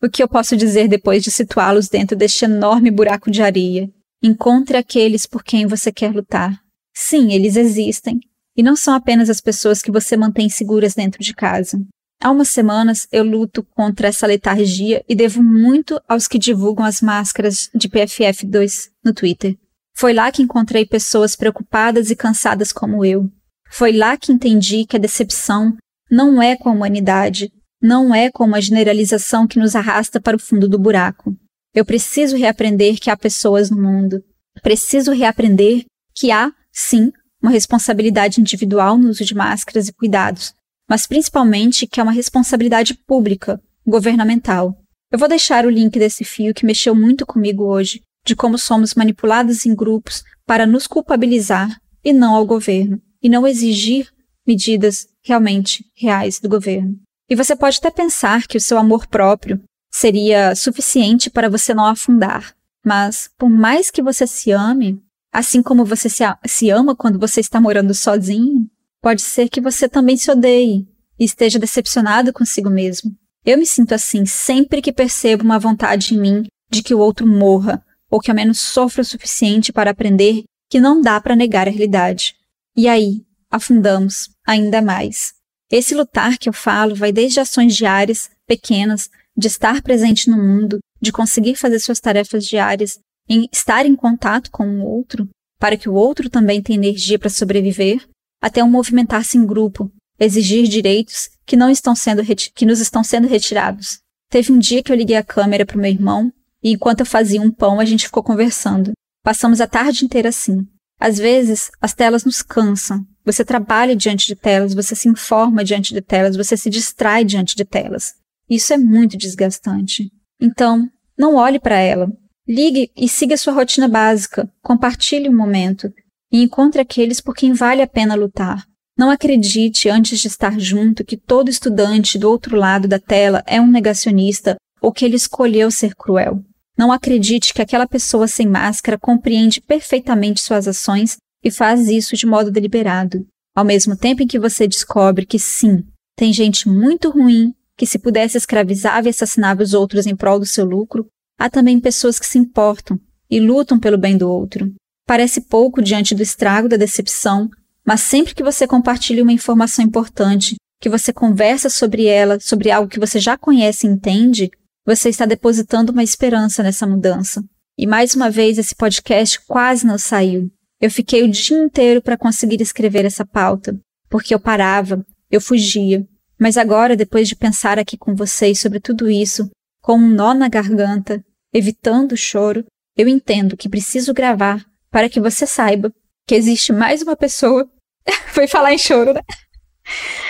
O 0.01 0.09
que 0.09 0.21
eu 0.21 0.27
posso 0.27 0.55
dizer 0.55 0.87
depois 0.87 1.23
de 1.23 1.31
situá-los 1.31 1.89
dentro 1.89 2.15
deste 2.15 2.45
enorme 2.45 2.91
buraco 2.91 3.31
de 3.31 3.41
areia? 3.41 3.89
Encontre 4.21 4.77
aqueles 4.77 5.25
por 5.25 5.43
quem 5.43 5.67
você 5.67 5.91
quer 5.91 6.13
lutar. 6.13 6.59
Sim, 6.93 7.31
eles 7.31 7.55
existem. 7.55 8.19
E 8.55 8.63
não 8.63 8.75
são 8.75 8.93
apenas 8.93 9.29
as 9.29 9.39
pessoas 9.39 9.81
que 9.81 9.91
você 9.91 10.17
mantém 10.17 10.49
seguras 10.49 10.95
dentro 10.95 11.23
de 11.23 11.33
casa. 11.33 11.79
Há 12.19 12.31
umas 12.31 12.49
semanas 12.49 13.07
eu 13.11 13.23
luto 13.23 13.63
contra 13.63 14.07
essa 14.07 14.25
letargia 14.25 15.05
e 15.07 15.13
devo 15.13 15.43
muito 15.43 16.01
aos 16.07 16.27
que 16.27 16.39
divulgam 16.39 16.83
as 16.83 16.99
máscaras 16.99 17.69
de 17.75 17.87
PFF2 17.87 18.89
no 19.05 19.13
Twitter. 19.13 19.55
Foi 19.95 20.13
lá 20.13 20.31
que 20.31 20.41
encontrei 20.41 20.85
pessoas 20.85 21.35
preocupadas 21.35 22.09
e 22.09 22.15
cansadas 22.15 22.71
como 22.71 23.05
eu. 23.05 23.29
Foi 23.69 23.91
lá 23.91 24.17
que 24.17 24.31
entendi 24.31 24.85
que 24.85 24.95
a 24.95 24.99
decepção 24.99 25.77
não 26.09 26.41
é 26.41 26.55
com 26.55 26.69
a 26.69 26.71
humanidade, 26.71 27.51
não 27.81 28.13
é 28.13 28.31
com 28.31 28.45
uma 28.45 28.61
generalização 28.61 29.45
que 29.45 29.59
nos 29.59 29.75
arrasta 29.75 30.19
para 30.19 30.37
o 30.37 30.39
fundo 30.39 30.67
do 30.67 30.79
buraco. 30.79 31.35
Eu 31.77 31.85
preciso 31.85 32.35
reaprender 32.35 32.99
que 32.99 33.07
há 33.07 33.15
pessoas 33.15 33.69
no 33.69 33.79
mundo. 33.79 34.23
Preciso 34.63 35.11
reaprender 35.11 35.85
que 36.15 36.31
há, 36.31 36.51
sim, 36.73 37.11
uma 37.39 37.51
responsabilidade 37.51 38.41
individual 38.41 38.97
no 38.97 39.09
uso 39.09 39.23
de 39.23 39.35
máscaras 39.35 39.87
e 39.87 39.93
cuidados, 39.93 40.55
mas 40.89 41.05
principalmente 41.05 41.85
que 41.85 41.99
é 41.99 42.03
uma 42.03 42.11
responsabilidade 42.11 42.95
pública, 43.05 43.61
governamental. 43.85 44.75
Eu 45.11 45.19
vou 45.19 45.29
deixar 45.29 45.67
o 45.67 45.69
link 45.69 45.99
desse 45.99 46.23
fio 46.23 46.51
que 46.51 46.65
mexeu 46.65 46.95
muito 46.95 47.27
comigo 47.27 47.65
hoje, 47.65 48.01
de 48.25 48.35
como 48.35 48.57
somos 48.57 48.95
manipulados 48.95 49.63
em 49.67 49.75
grupos 49.75 50.23
para 50.47 50.65
nos 50.65 50.87
culpabilizar 50.87 51.79
e 52.03 52.11
não 52.11 52.33
ao 52.33 52.43
governo, 52.43 52.99
e 53.21 53.29
não 53.29 53.45
exigir 53.45 54.09
medidas 54.47 55.05
realmente 55.23 55.85
reais 55.95 56.39
do 56.39 56.49
governo. 56.49 56.95
E 57.29 57.35
você 57.35 57.55
pode 57.55 57.77
até 57.77 57.91
pensar 57.91 58.47
que 58.47 58.57
o 58.57 58.61
seu 58.61 58.79
amor 58.79 59.05
próprio 59.05 59.61
seria 59.97 60.53
suficiente 60.55 61.29
para 61.29 61.49
você 61.49 61.73
não 61.73 61.85
afundar. 61.85 62.55
Mas, 62.85 63.29
por 63.37 63.49
mais 63.49 63.89
que 63.89 64.01
você 64.01 64.27
se 64.27 64.51
ame, 64.51 65.01
assim 65.33 65.63
como 65.63 65.83
você 65.83 66.07
se, 66.07 66.23
se 66.45 66.69
ama 66.69 66.95
quando 66.95 67.19
você 67.19 67.39
está 67.39 67.59
morando 67.59 67.93
sozinho, 67.93 68.69
pode 69.01 69.23
ser 69.23 69.49
que 69.49 69.59
você 69.59 69.89
também 69.89 70.15
se 70.15 70.29
odeie 70.29 70.87
e 71.19 71.25
esteja 71.25 71.57
decepcionado 71.57 72.31
consigo 72.31 72.69
mesmo. 72.69 73.11
Eu 73.43 73.57
me 73.57 73.65
sinto 73.65 73.93
assim 73.93 74.25
sempre 74.25 74.81
que 74.81 74.93
percebo 74.93 75.43
uma 75.43 75.57
vontade 75.57 76.13
em 76.13 76.19
mim 76.19 76.45
de 76.69 76.83
que 76.83 76.93
o 76.93 76.99
outro 76.99 77.25
morra, 77.25 77.83
ou 78.09 78.19
que 78.19 78.29
ao 78.29 78.35
menos 78.35 78.59
sofra 78.59 79.01
o 79.01 79.05
suficiente 79.05 79.73
para 79.73 79.91
aprender 79.91 80.43
que 80.69 80.79
não 80.79 81.01
dá 81.01 81.19
para 81.19 81.35
negar 81.35 81.67
a 81.67 81.71
realidade. 81.71 82.35
E 82.75 82.87
aí, 82.87 83.25
afundamos 83.49 84.29
ainda 84.45 84.81
mais. 84.81 85.33
Esse 85.71 85.95
lutar 85.95 86.37
que 86.37 86.47
eu 86.47 86.53
falo 86.53 86.93
vai 86.93 87.11
desde 87.11 87.39
ações 87.39 87.75
diárias, 87.75 88.29
pequenas, 88.45 89.09
de 89.37 89.47
estar 89.47 89.81
presente 89.81 90.29
no 90.29 90.37
mundo, 90.37 90.79
de 90.99 91.11
conseguir 91.11 91.55
fazer 91.55 91.79
suas 91.79 91.99
tarefas 91.99 92.45
diárias, 92.45 92.99
em 93.29 93.47
estar 93.51 93.85
em 93.85 93.95
contato 93.95 94.49
com 94.49 94.67
o 94.67 94.85
outro, 94.85 95.29
para 95.59 95.77
que 95.77 95.89
o 95.89 95.93
outro 95.93 96.29
também 96.29 96.61
tenha 96.61 96.77
energia 96.77 97.19
para 97.19 97.29
sobreviver, 97.29 98.05
até 98.41 98.63
um 98.63 98.69
movimentar-se 98.69 99.37
em 99.37 99.45
grupo, 99.45 99.91
exigir 100.19 100.67
direitos 100.67 101.29
que 101.45 101.55
não 101.55 101.69
estão 101.69 101.95
sendo 101.95 102.23
que 102.53 102.65
nos 102.65 102.79
estão 102.79 103.03
sendo 103.03 103.27
retirados. 103.27 103.99
Teve 104.29 104.51
um 104.51 104.57
dia 104.57 104.83
que 104.83 104.91
eu 104.91 104.95
liguei 104.95 105.15
a 105.15 105.23
câmera 105.23 105.65
para 105.65 105.77
o 105.77 105.79
meu 105.79 105.91
irmão 105.91 106.31
e 106.63 106.71
enquanto 106.71 107.01
eu 107.01 107.05
fazia 107.05 107.41
um 107.41 107.51
pão 107.51 107.79
a 107.79 107.85
gente 107.85 108.05
ficou 108.05 108.23
conversando. 108.23 108.91
Passamos 109.23 109.61
a 109.61 109.67
tarde 109.67 110.05
inteira 110.05 110.29
assim. 110.29 110.67
Às 110.99 111.17
vezes, 111.17 111.69
as 111.79 111.93
telas 111.93 112.23
nos 112.23 112.41
cansam. 112.41 113.05
Você 113.23 113.45
trabalha 113.45 113.95
diante 113.95 114.25
de 114.25 114.35
telas, 114.35 114.73
você 114.73 114.95
se 114.95 115.07
informa 115.07 115.63
diante 115.63 115.93
de 115.93 116.01
telas, 116.01 116.35
você 116.35 116.57
se 116.57 116.69
distrai 116.69 117.23
diante 117.23 117.55
de 117.55 117.63
telas. 117.63 118.15
Isso 118.49 118.73
é 118.73 118.77
muito 118.77 119.17
desgastante. 119.17 120.11
Então, 120.39 120.87
não 121.17 121.35
olhe 121.35 121.59
para 121.59 121.77
ela. 121.77 122.11
Ligue 122.47 122.89
e 122.95 123.09
siga 123.09 123.35
sua 123.35 123.53
rotina 123.53 123.87
básica. 123.87 124.49
Compartilhe 124.61 125.29
um 125.29 125.35
momento 125.35 125.91
e 126.31 126.41
encontre 126.41 126.81
aqueles 126.81 127.19
por 127.19 127.35
quem 127.35 127.53
vale 127.53 127.81
a 127.81 127.87
pena 127.87 128.15
lutar. 128.15 128.65
Não 128.97 129.09
acredite, 129.11 129.89
antes 129.89 130.19
de 130.19 130.27
estar 130.27 130.59
junto, 130.59 131.03
que 131.03 131.17
todo 131.17 131.49
estudante 131.49 132.17
do 132.17 132.29
outro 132.29 132.55
lado 132.55 132.87
da 132.87 132.99
tela 132.99 133.43
é 133.45 133.61
um 133.61 133.67
negacionista 133.67 134.55
ou 134.81 134.91
que 134.91 135.05
ele 135.05 135.15
escolheu 135.15 135.69
ser 135.69 135.93
cruel. 135.95 136.41
Não 136.77 136.91
acredite 136.91 137.53
que 137.53 137.61
aquela 137.61 137.87
pessoa 137.87 138.27
sem 138.27 138.47
máscara 138.47 138.97
compreende 138.97 139.59
perfeitamente 139.59 140.41
suas 140.41 140.67
ações 140.67 141.17
e 141.43 141.51
faz 141.51 141.87
isso 141.87 142.15
de 142.15 142.25
modo 142.25 142.51
deliberado. 142.51 143.25
Ao 143.55 143.65
mesmo 143.65 143.95
tempo 143.95 144.23
em 144.23 144.27
que 144.27 144.39
você 144.39 144.67
descobre 144.67 145.25
que 145.25 145.39
sim, 145.39 145.83
tem 146.15 146.31
gente 146.31 146.69
muito 146.69 147.09
ruim 147.09 147.53
que 147.77 147.85
se 147.85 147.99
pudesse 147.99 148.37
escravizava 148.37 149.07
e 149.07 149.11
assassinava 149.11 149.61
os 149.61 149.73
outros 149.73 150.07
em 150.07 150.15
prol 150.15 150.39
do 150.39 150.45
seu 150.45 150.65
lucro, 150.65 151.07
há 151.37 151.49
também 151.49 151.79
pessoas 151.79 152.19
que 152.19 152.25
se 152.25 152.39
importam 152.39 152.99
e 153.29 153.39
lutam 153.39 153.79
pelo 153.79 153.97
bem 153.97 154.17
do 154.17 154.29
outro. 154.29 154.73
Parece 155.05 155.41
pouco 155.41 155.81
diante 155.81 156.15
do 156.15 156.23
estrago 156.23 156.67
da 156.67 156.75
decepção, 156.75 157.49
mas 157.85 158.01
sempre 158.01 158.33
que 158.33 158.43
você 158.43 158.67
compartilha 158.67 159.23
uma 159.23 159.31
informação 159.31 159.85
importante, 159.85 160.55
que 160.81 160.89
você 160.89 161.13
conversa 161.13 161.69
sobre 161.69 162.05
ela, 162.05 162.39
sobre 162.39 162.71
algo 162.71 162.89
que 162.89 162.99
você 162.99 163.19
já 163.19 163.37
conhece 163.37 163.87
e 163.87 163.89
entende, 163.89 164.49
você 164.85 165.09
está 165.09 165.25
depositando 165.25 165.91
uma 165.91 166.03
esperança 166.03 166.63
nessa 166.63 166.87
mudança. 166.87 167.43
E 167.77 167.85
mais 167.85 168.15
uma 168.15 168.29
vez 168.29 168.57
esse 168.57 168.75
podcast 168.75 169.39
quase 169.45 169.85
não 169.85 169.97
saiu. 169.97 170.49
Eu 170.81 170.89
fiquei 170.89 171.23
o 171.23 171.29
dia 171.29 171.57
inteiro 171.57 172.01
para 172.01 172.17
conseguir 172.17 172.61
escrever 172.61 173.05
essa 173.05 173.25
pauta, 173.25 173.79
porque 174.09 174.33
eu 174.33 174.39
parava, 174.39 175.05
eu 175.29 175.41
fugia, 175.41 176.05
mas 176.39 176.57
agora, 176.57 176.95
depois 176.95 177.27
de 177.27 177.35
pensar 177.35 177.79
aqui 177.79 177.97
com 177.97 178.15
vocês 178.15 178.59
sobre 178.59 178.79
tudo 178.79 179.09
isso, 179.09 179.49
com 179.81 179.97
um 179.97 180.09
nó 180.09 180.33
na 180.33 180.47
garganta, 180.47 181.23
evitando 181.53 182.11
o 182.11 182.17
choro, 182.17 182.65
Eu 182.99 183.07
entendo 183.07 183.55
que 183.55 183.69
preciso 183.69 184.11
gravar 184.11 184.65
para 184.89 185.07
que 185.07 185.19
você 185.19 185.45
saiba 185.45 185.93
que 186.25 186.33
existe 186.33 186.73
mais 186.73 187.03
uma 187.03 187.15
pessoa. 187.15 187.69
Foi 188.33 188.47
falar 188.47 188.73
em 188.73 188.77
choro, 188.79 189.13
né? 189.13 189.21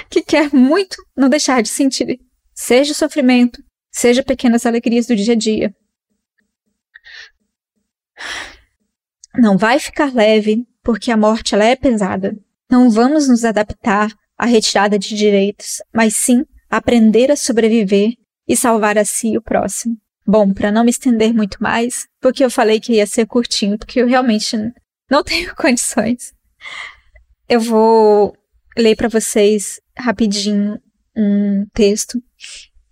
Que 0.10 0.22
quer 0.22 0.54
muito 0.54 0.98
não 1.16 1.30
deixar 1.30 1.64
de 1.64 1.70
sentir, 1.70 2.20
seja 2.54 2.94
sofrimento, 2.94 3.64
seja 3.90 4.22
pequenas 4.22 4.66
alegrias 4.66 5.08
do 5.08 5.16
dia 5.16 5.34
a 5.34 5.38
dia. 5.38 5.74
Não 9.36 9.58
vai 9.58 9.80
ficar 9.80 10.14
leve, 10.14 10.68
porque 10.84 11.10
a 11.10 11.18
morte 11.18 11.56
ela 11.56 11.64
é 11.66 11.76
pesada. 11.76 12.38
Não 12.70 12.90
vamos 12.90 13.30
nos 13.30 13.46
adaptar 13.46 14.12
à 14.38 14.46
retirada 14.46 15.00
de 15.00 15.16
direitos, 15.16 15.82
mas 15.94 16.16
sim 16.16 16.46
aprender 16.70 17.32
a 17.32 17.36
sobreviver 17.36 18.14
e 18.48 18.56
salvar 18.56 18.98
a 18.98 19.06
si 19.06 19.34
e 19.34 19.38
o 19.38 19.42
próximo. 19.42 19.98
Bom, 20.26 20.54
para 20.54 20.72
não 20.72 20.84
me 20.84 20.92
estender 20.92 21.34
muito 21.34 21.58
mais, 21.62 22.06
porque 22.22 22.44
eu 22.44 22.52
falei 22.52 22.80
que 22.80 22.94
ia 22.94 23.08
ser 23.08 23.26
curtinho, 23.26 23.78
porque 23.78 24.02
eu 24.02 24.08
realmente 24.08 24.58
não 25.10 25.24
tenho 25.24 25.54
condições. 25.56 26.34
Eu 27.48 27.62
vou 27.62 28.36
ler 28.78 28.96
para 28.96 29.08
vocês 29.08 29.80
rapidinho 29.98 30.80
um 31.16 31.66
texto 31.74 32.22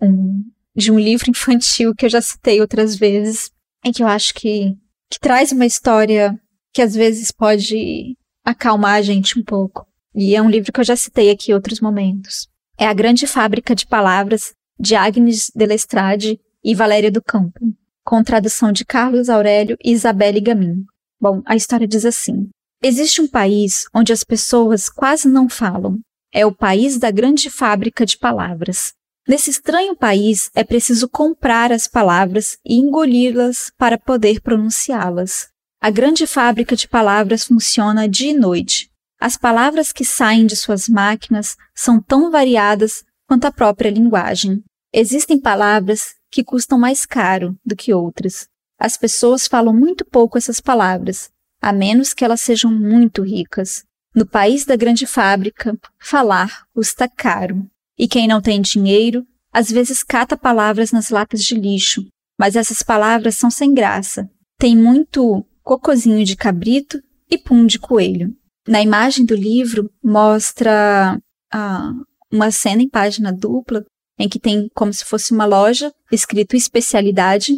um, 0.02 0.44
de 0.76 0.92
um 0.92 1.00
livro 1.00 1.30
infantil 1.30 1.94
que 1.94 2.06
eu 2.06 2.10
já 2.10 2.22
citei 2.22 2.60
outras 2.60 2.96
vezes, 2.96 3.52
em 3.84 3.92
que 3.92 4.02
eu 4.02 4.08
acho 4.08 4.34
que, 4.34 4.76
que 5.12 5.20
traz 5.20 5.52
uma 5.52 5.66
história 5.66 6.40
que 6.74 6.82
às 6.82 6.96
vezes 6.96 7.32
pode 7.32 8.18
acalmar 8.44 8.96
a 8.96 9.02
gente 9.02 9.38
um 9.38 9.44
pouco. 9.44 9.88
E 10.16 10.34
é 10.34 10.42
um 10.42 10.50
livro 10.50 10.72
que 10.72 10.80
eu 10.80 10.86
já 10.86 10.96
citei 10.96 11.30
aqui 11.30 11.52
em 11.52 11.54
outros 11.54 11.82
momentos. 11.82 12.48
É 12.78 12.88
A 12.88 12.94
Grande 12.94 13.28
Fábrica 13.28 13.76
de 13.76 13.86
Palavras, 13.86 14.54
de 14.80 14.96
Agnes 14.96 15.52
de 15.54 15.66
Lestrade 15.66 16.40
e 16.64 16.74
Valéria 16.74 17.12
do 17.12 17.22
Campo, 17.22 17.60
com 18.04 18.24
tradução 18.24 18.72
de 18.72 18.86
Carlos 18.86 19.30
Aurélio 19.30 19.78
e 19.84 19.92
Isabelle 19.92 20.40
Gamin. 20.40 20.86
Bom, 21.20 21.42
a 21.46 21.56
história 21.56 21.88
diz 21.88 22.06
assim: 22.06 22.50
Existe 22.82 23.22
um 23.22 23.28
país 23.28 23.88
onde 23.94 24.14
as 24.14 24.24
pessoas 24.24 24.90
quase 24.90 25.28
não 25.28 25.50
falam. 25.50 26.00
É 26.34 26.46
o 26.46 26.56
país 26.56 26.98
da 26.98 27.12
grande 27.12 27.50
fábrica 27.50 28.06
de 28.06 28.18
palavras. 28.18 28.94
Nesse 29.28 29.50
estranho 29.50 29.96
país 29.96 30.50
é 30.54 30.64
preciso 30.64 31.10
comprar 31.10 31.72
as 31.72 31.88
palavras 31.88 32.58
e 32.66 32.76
engoli-las 32.76 33.72
para 33.78 33.98
poder 33.98 34.40
pronunciá-las. 34.40 35.48
A 35.82 35.90
grande 35.90 36.28
fábrica 36.28 36.76
de 36.76 36.88
palavras 36.88 37.46
funciona 37.46 38.08
dia 38.08 38.32
e 38.32 38.34
noite. 38.34 38.90
As 39.26 39.36
palavras 39.36 39.92
que 39.92 40.06
saem 40.06 40.46
de 40.46 40.56
suas 40.56 40.88
máquinas 40.88 41.58
são 41.74 42.00
tão 42.00 42.30
variadas 42.30 43.04
quanto 43.28 43.46
a 43.46 43.52
própria 43.52 43.90
linguagem. 43.90 44.64
Existem 44.94 45.40
palavras 45.40 46.14
que 46.30 46.44
custam 46.44 46.78
mais 46.78 47.08
caro 47.08 47.58
do 47.66 47.76
que 47.76 47.92
outras. 47.92 48.48
As 48.80 48.98
pessoas 48.98 49.48
falam 49.48 49.74
muito 49.74 50.06
pouco 50.06 50.38
essas 50.38 50.62
palavras, 50.62 51.32
a 51.60 51.74
menos 51.74 52.14
que 52.14 52.24
elas 52.24 52.40
sejam 52.42 52.72
muito 52.72 53.24
ricas. 53.24 53.84
No 54.14 54.28
país 54.28 54.64
da 54.64 54.76
grande 54.76 55.08
fábrica, 55.08 55.76
falar 56.00 56.68
custa 56.72 57.10
caro. 57.10 57.66
E 57.98 58.08
quem 58.08 58.28
não 58.28 58.40
tem 58.40 58.62
dinheiro, 58.62 59.26
às 59.52 59.72
vezes 59.72 60.04
cata 60.04 60.38
palavras 60.38 60.92
nas 60.92 61.10
latas 61.10 61.44
de 61.44 61.56
lixo, 61.56 62.06
mas 62.40 62.56
essas 62.56 62.84
palavras 62.84 63.34
são 63.34 63.50
sem 63.50 63.74
graça. 63.74 64.30
Tem 64.60 64.78
muito 64.78 65.44
cocozinho 65.64 66.24
de 66.24 66.36
cabrito 66.36 67.02
e 67.28 67.40
pum 67.40 67.66
de 67.66 67.80
coelho. 67.80 68.32
Na 68.68 68.82
imagem 68.82 69.26
do 69.26 69.36
livro 69.36 69.92
mostra 70.04 71.20
ah, 71.54 71.94
uma 72.32 72.52
cena 72.52 72.82
em 72.82 72.90
página 72.90 73.32
dupla 73.32 73.86
em 74.18 74.30
que 74.30 74.40
tem 74.40 74.70
como 74.74 74.94
se 74.94 75.06
fosse 75.06 75.34
uma 75.34 75.46
loja 75.46 75.94
escrito 76.12 76.56
especialidade 76.56 77.54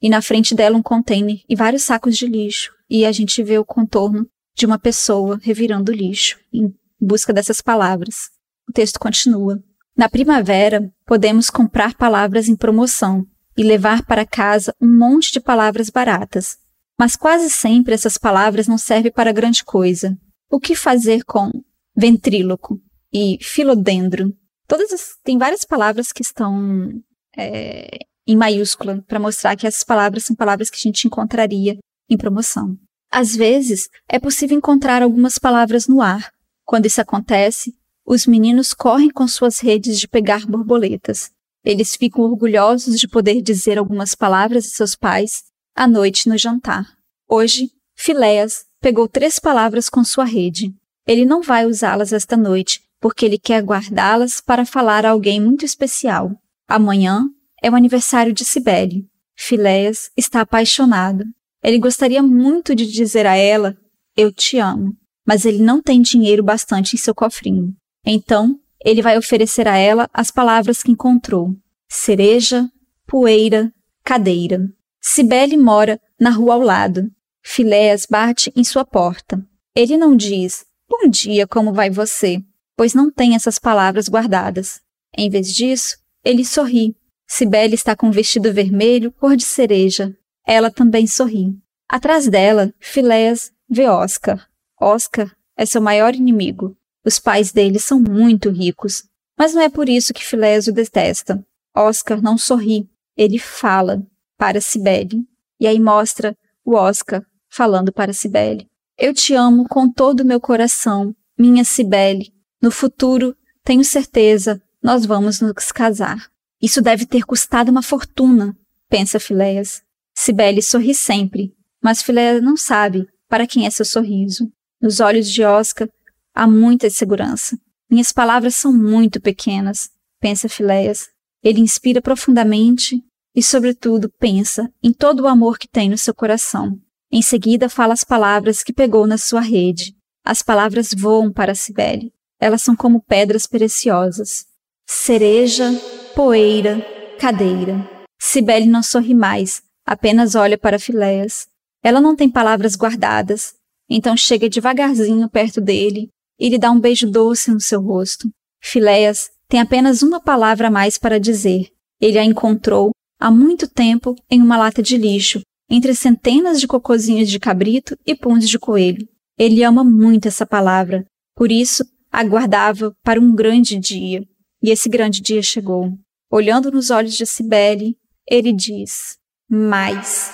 e 0.00 0.08
na 0.08 0.20
frente 0.20 0.54
dela 0.54 0.76
um 0.76 0.82
container 0.82 1.40
e 1.48 1.56
vários 1.56 1.82
sacos 1.82 2.16
de 2.16 2.26
lixo. 2.26 2.72
E 2.88 3.06
a 3.06 3.12
gente 3.12 3.42
vê 3.42 3.58
o 3.58 3.64
contorno 3.64 4.26
de 4.54 4.66
uma 4.66 4.78
pessoa 4.78 5.38
revirando 5.42 5.92
lixo 5.92 6.38
em 6.52 6.72
busca 7.00 7.32
dessas 7.32 7.60
palavras. 7.60 8.30
O 8.68 8.72
texto 8.72 9.00
continua. 9.00 9.62
Na 9.96 10.08
primavera, 10.08 10.92
podemos 11.06 11.50
comprar 11.50 11.94
palavras 11.94 12.48
em 12.48 12.56
promoção 12.56 13.26
e 13.56 13.62
levar 13.62 14.04
para 14.04 14.26
casa 14.26 14.74
um 14.80 14.88
monte 14.88 15.32
de 15.32 15.40
palavras 15.40 15.90
baratas. 15.90 16.56
Mas 16.98 17.16
quase 17.16 17.50
sempre 17.50 17.94
essas 17.94 18.16
palavras 18.16 18.66
não 18.66 18.78
servem 18.78 19.12
para 19.12 19.32
grande 19.32 19.64
coisa. 19.64 20.16
O 20.52 20.60
que 20.60 20.74
fazer 20.74 21.24
com 21.24 21.50
ventríloco 21.96 22.78
e 23.10 23.38
filodendro? 23.40 24.36
Todas 24.68 24.92
as, 24.92 25.16
tem 25.24 25.38
várias 25.38 25.64
palavras 25.64 26.12
que 26.12 26.20
estão 26.20 26.92
é, 27.34 27.88
em 28.26 28.36
maiúscula 28.36 29.02
para 29.08 29.18
mostrar 29.18 29.56
que 29.56 29.66
essas 29.66 29.82
palavras 29.82 30.26
são 30.26 30.36
palavras 30.36 30.68
que 30.68 30.76
a 30.76 30.80
gente 30.80 31.06
encontraria 31.06 31.78
em 32.06 32.18
promoção. 32.18 32.76
Às 33.10 33.34
vezes, 33.34 33.88
é 34.06 34.18
possível 34.18 34.54
encontrar 34.54 35.02
algumas 35.02 35.38
palavras 35.38 35.88
no 35.88 36.02
ar. 36.02 36.30
Quando 36.66 36.84
isso 36.84 37.00
acontece, 37.00 37.74
os 38.04 38.26
meninos 38.26 38.74
correm 38.74 39.08
com 39.08 39.26
suas 39.26 39.58
redes 39.58 39.98
de 39.98 40.06
pegar 40.06 40.44
borboletas. 40.44 41.30
Eles 41.64 41.96
ficam 41.96 42.24
orgulhosos 42.24 43.00
de 43.00 43.08
poder 43.08 43.40
dizer 43.40 43.78
algumas 43.78 44.14
palavras 44.14 44.66
a 44.66 44.68
seus 44.68 44.94
pais 44.94 45.44
à 45.74 45.88
noite 45.88 46.28
no 46.28 46.36
jantar. 46.36 46.84
Hoje, 47.26 47.70
Filéas 47.96 48.66
pegou 48.82 49.08
três 49.08 49.38
palavras 49.38 49.88
com 49.88 50.02
sua 50.02 50.24
rede. 50.24 50.74
Ele 51.06 51.24
não 51.24 51.40
vai 51.40 51.64
usá-las 51.64 52.12
esta 52.12 52.36
noite, 52.36 52.82
porque 53.00 53.24
ele 53.24 53.38
quer 53.38 53.62
guardá-las 53.62 54.40
para 54.40 54.66
falar 54.66 55.06
a 55.06 55.10
alguém 55.10 55.40
muito 55.40 55.64
especial. 55.64 56.32
Amanhã 56.68 57.24
é 57.62 57.70
o 57.70 57.76
aniversário 57.76 58.32
de 58.32 58.44
Cibele. 58.44 59.06
Filéas 59.36 60.10
está 60.16 60.40
apaixonado. 60.40 61.24
Ele 61.62 61.78
gostaria 61.78 62.22
muito 62.22 62.74
de 62.74 62.90
dizer 62.90 63.24
a 63.24 63.36
ela: 63.36 63.76
Eu 64.16 64.32
te 64.32 64.58
amo, 64.58 64.94
mas 65.24 65.44
ele 65.44 65.62
não 65.62 65.80
tem 65.80 66.02
dinheiro 66.02 66.42
bastante 66.42 66.94
em 66.94 66.98
seu 66.98 67.14
cofrinho. 67.14 67.72
Então, 68.04 68.58
ele 68.84 69.00
vai 69.00 69.16
oferecer 69.16 69.68
a 69.68 69.76
ela 69.76 70.08
as 70.12 70.30
palavras 70.30 70.82
que 70.82 70.90
encontrou: 70.90 71.54
cereja, 71.88 72.68
poeira, 73.06 73.72
cadeira. 74.04 74.60
Cibele 75.00 75.56
mora 75.56 76.00
na 76.20 76.30
rua 76.30 76.54
ao 76.54 76.60
lado. 76.60 77.08
Filéas 77.42 78.06
bate 78.06 78.52
em 78.54 78.64
sua 78.64 78.84
porta. 78.84 79.44
Ele 79.74 79.96
não 79.96 80.16
diz: 80.16 80.64
Bom 80.88 81.08
dia, 81.08 81.46
como 81.46 81.72
vai 81.72 81.90
você? 81.90 82.42
Pois 82.76 82.94
não 82.94 83.10
tem 83.10 83.34
essas 83.34 83.58
palavras 83.58 84.08
guardadas. 84.08 84.80
Em 85.16 85.28
vez 85.28 85.52
disso, 85.52 85.98
ele 86.24 86.44
sorri. 86.44 86.96
Cibele 87.26 87.74
está 87.74 87.96
com 87.96 88.08
um 88.08 88.10
vestido 88.10 88.52
vermelho, 88.52 89.12
cor 89.12 89.36
de 89.36 89.44
cereja. 89.44 90.16
Ela 90.46 90.70
também 90.70 91.06
sorri. 91.06 91.56
Atrás 91.88 92.28
dela, 92.28 92.72
Filéas 92.78 93.52
vê 93.68 93.88
Oscar. 93.88 94.48
Oscar 94.80 95.34
é 95.56 95.66
seu 95.66 95.80
maior 95.80 96.14
inimigo. 96.14 96.76
Os 97.04 97.18
pais 97.18 97.52
dele 97.52 97.78
são 97.78 97.98
muito 97.98 98.50
ricos, 98.50 99.04
mas 99.36 99.54
não 99.54 99.62
é 99.62 99.68
por 99.68 99.88
isso 99.88 100.14
que 100.14 100.24
Filés 100.24 100.68
o 100.68 100.72
detesta. 100.72 101.44
Oscar 101.74 102.22
não 102.22 102.38
sorri, 102.38 102.88
ele 103.16 103.38
fala 103.38 104.06
para 104.38 104.60
Cibele. 104.60 105.26
E 105.58 105.66
aí 105.66 105.80
mostra 105.80 106.36
o 106.64 106.74
Oscar 106.74 107.24
falando 107.52 107.92
para 107.92 108.12
Cibele. 108.12 108.68
Eu 108.98 109.12
te 109.12 109.34
amo 109.34 109.66
com 109.68 109.90
todo 109.90 110.20
o 110.20 110.26
meu 110.26 110.40
coração, 110.40 111.14
minha 111.38 111.64
Cibele. 111.64 112.32
No 112.60 112.70
futuro, 112.70 113.36
tenho 113.62 113.84
certeza, 113.84 114.60
nós 114.82 115.04
vamos 115.04 115.40
nos 115.40 115.72
casar. 115.72 116.30
Isso 116.60 116.80
deve 116.80 117.04
ter 117.06 117.24
custado 117.24 117.70
uma 117.70 117.82
fortuna, 117.82 118.56
pensa 118.88 119.20
Filéas. 119.20 119.82
Cibele 120.14 120.62
sorri 120.62 120.94
sempre, 120.94 121.54
mas 121.82 122.02
Filéas 122.02 122.42
não 122.42 122.56
sabe 122.56 123.06
para 123.28 123.46
quem 123.46 123.66
é 123.66 123.70
seu 123.70 123.84
sorriso. 123.84 124.50
Nos 124.80 125.00
olhos 125.00 125.30
de 125.30 125.44
Oscar 125.44 125.88
Há 126.34 126.46
muita 126.46 126.88
segurança. 126.88 127.58
Minhas 127.90 128.10
palavras 128.10 128.54
são 128.54 128.72
muito 128.72 129.20
pequenas, 129.20 129.90
pensa 130.18 130.48
Filéias. 130.48 131.08
Ele 131.42 131.60
inspira 131.60 132.00
profundamente 132.00 133.02
e, 133.34 133.42
sobretudo, 133.42 134.10
pensa 134.18 134.72
em 134.82 134.92
todo 134.92 135.20
o 135.20 135.28
amor 135.28 135.58
que 135.58 135.68
tem 135.68 135.90
no 135.90 135.98
seu 135.98 136.14
coração. 136.14 136.80
Em 137.12 137.20
seguida, 137.20 137.68
fala 137.68 137.92
as 137.92 138.02
palavras 138.02 138.62
que 138.62 138.72
pegou 138.72 139.06
na 139.06 139.18
sua 139.18 139.40
rede. 139.40 139.94
As 140.24 140.40
palavras 140.40 140.90
voam 140.96 141.30
para 141.30 141.54
Cibele. 141.54 142.10
Elas 142.40 142.62
são 142.62 142.74
como 142.74 143.02
pedras 143.02 143.46
preciosas. 143.46 144.46
Cereja, 144.88 145.70
poeira, 146.14 146.80
cadeira. 147.20 147.86
Cibele 148.18 148.66
não 148.66 148.82
sorri 148.82 149.14
mais, 149.14 149.62
apenas 149.84 150.34
olha 150.34 150.56
para 150.56 150.78
Filéias. 150.78 151.46
Ela 151.84 152.00
não 152.00 152.16
tem 152.16 152.30
palavras 152.30 152.76
guardadas, 152.76 153.54
então 153.90 154.16
chega 154.16 154.48
devagarzinho 154.48 155.28
perto 155.28 155.60
dele 155.60 156.08
e 156.38 156.48
lhe 156.48 156.58
dá 156.58 156.70
um 156.70 156.80
beijo 156.80 157.10
doce 157.10 157.50
no 157.50 157.60
seu 157.60 157.82
rosto. 157.82 158.30
Filéas 158.62 159.28
tem 159.48 159.60
apenas 159.60 160.02
uma 160.02 160.20
palavra 160.20 160.68
a 160.68 160.70
mais 160.70 160.96
para 160.96 161.20
dizer. 161.20 161.68
Ele 162.00 162.18
a 162.18 162.24
encontrou 162.24 162.90
há 163.20 163.30
muito 163.30 163.68
tempo 163.68 164.14
em 164.30 164.40
uma 164.40 164.56
lata 164.56 164.82
de 164.82 164.96
lixo, 164.96 165.42
entre 165.72 165.94
centenas 165.94 166.60
de 166.60 166.68
cocozinhos 166.68 167.30
de 167.30 167.40
cabrito 167.40 167.96
e 168.06 168.14
puns 168.14 168.46
de 168.46 168.58
coelho. 168.58 169.08
Ele 169.38 169.64
ama 169.64 169.82
muito 169.82 170.28
essa 170.28 170.44
palavra, 170.44 171.06
por 171.34 171.50
isso 171.50 171.82
aguardava 172.12 172.94
para 173.02 173.18
um 173.18 173.34
grande 173.34 173.78
dia. 173.78 174.22
E 174.62 174.70
esse 174.70 174.90
grande 174.90 175.22
dia 175.22 175.42
chegou. 175.42 175.90
Olhando 176.30 176.70
nos 176.70 176.90
olhos 176.90 177.14
de 177.14 177.24
Cibele, 177.24 177.96
ele 178.28 178.52
diz: 178.52 179.16
Mais. 179.50 180.30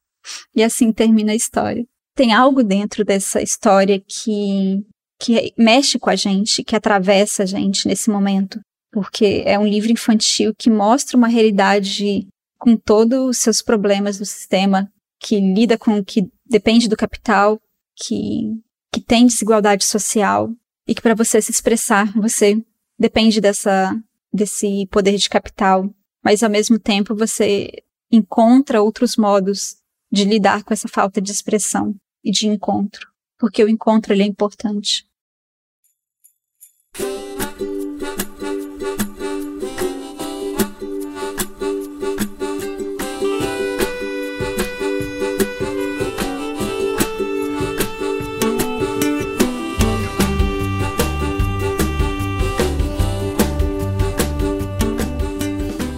E 0.55 0.63
assim 0.63 0.91
termina 0.91 1.33
a 1.33 1.35
história. 1.35 1.85
Tem 2.15 2.33
algo 2.33 2.63
dentro 2.63 3.05
dessa 3.05 3.43
história 3.43 3.99
que, 3.99 4.83
que 5.19 5.53
mexe 5.55 5.99
com 5.99 6.09
a 6.09 6.15
gente, 6.15 6.63
que 6.63 6.75
atravessa 6.75 7.43
a 7.43 7.45
gente 7.45 7.87
nesse 7.87 8.09
momento. 8.09 8.59
Porque 8.91 9.43
é 9.45 9.59
um 9.59 9.67
livro 9.67 9.91
infantil 9.91 10.51
que 10.57 10.67
mostra 10.67 11.15
uma 11.15 11.27
realidade 11.27 12.27
com 12.65 12.75
todos 12.75 13.19
os 13.29 13.37
seus 13.37 13.61
problemas 13.61 14.17
do 14.17 14.25
sistema, 14.25 14.91
que 15.19 15.39
lida 15.39 15.77
com 15.77 16.03
que 16.03 16.27
depende 16.43 16.89
do 16.89 16.97
capital, 16.97 17.61
que, 17.95 18.59
que 18.91 18.99
tem 18.99 19.27
desigualdade 19.27 19.85
social 19.85 20.49
e 20.87 20.95
que 20.95 21.01
para 21.01 21.13
você 21.13 21.39
se 21.39 21.51
expressar, 21.51 22.11
você 22.19 22.59
depende 22.97 23.39
dessa, 23.39 23.95
desse 24.33 24.87
poder 24.87 25.15
de 25.15 25.29
capital, 25.29 25.87
mas 26.23 26.41
ao 26.41 26.49
mesmo 26.49 26.79
tempo 26.79 27.15
você 27.15 27.69
encontra 28.11 28.81
outros 28.81 29.15
modos 29.15 29.75
de 30.11 30.25
lidar 30.25 30.63
com 30.63 30.73
essa 30.73 30.87
falta 30.87 31.21
de 31.21 31.31
expressão 31.31 31.93
e 32.23 32.31
de 32.31 32.47
encontro, 32.47 33.07
porque 33.37 33.63
o 33.63 33.69
encontro 33.69 34.11
ele 34.11 34.23
é 34.23 34.25
importante. 34.25 35.05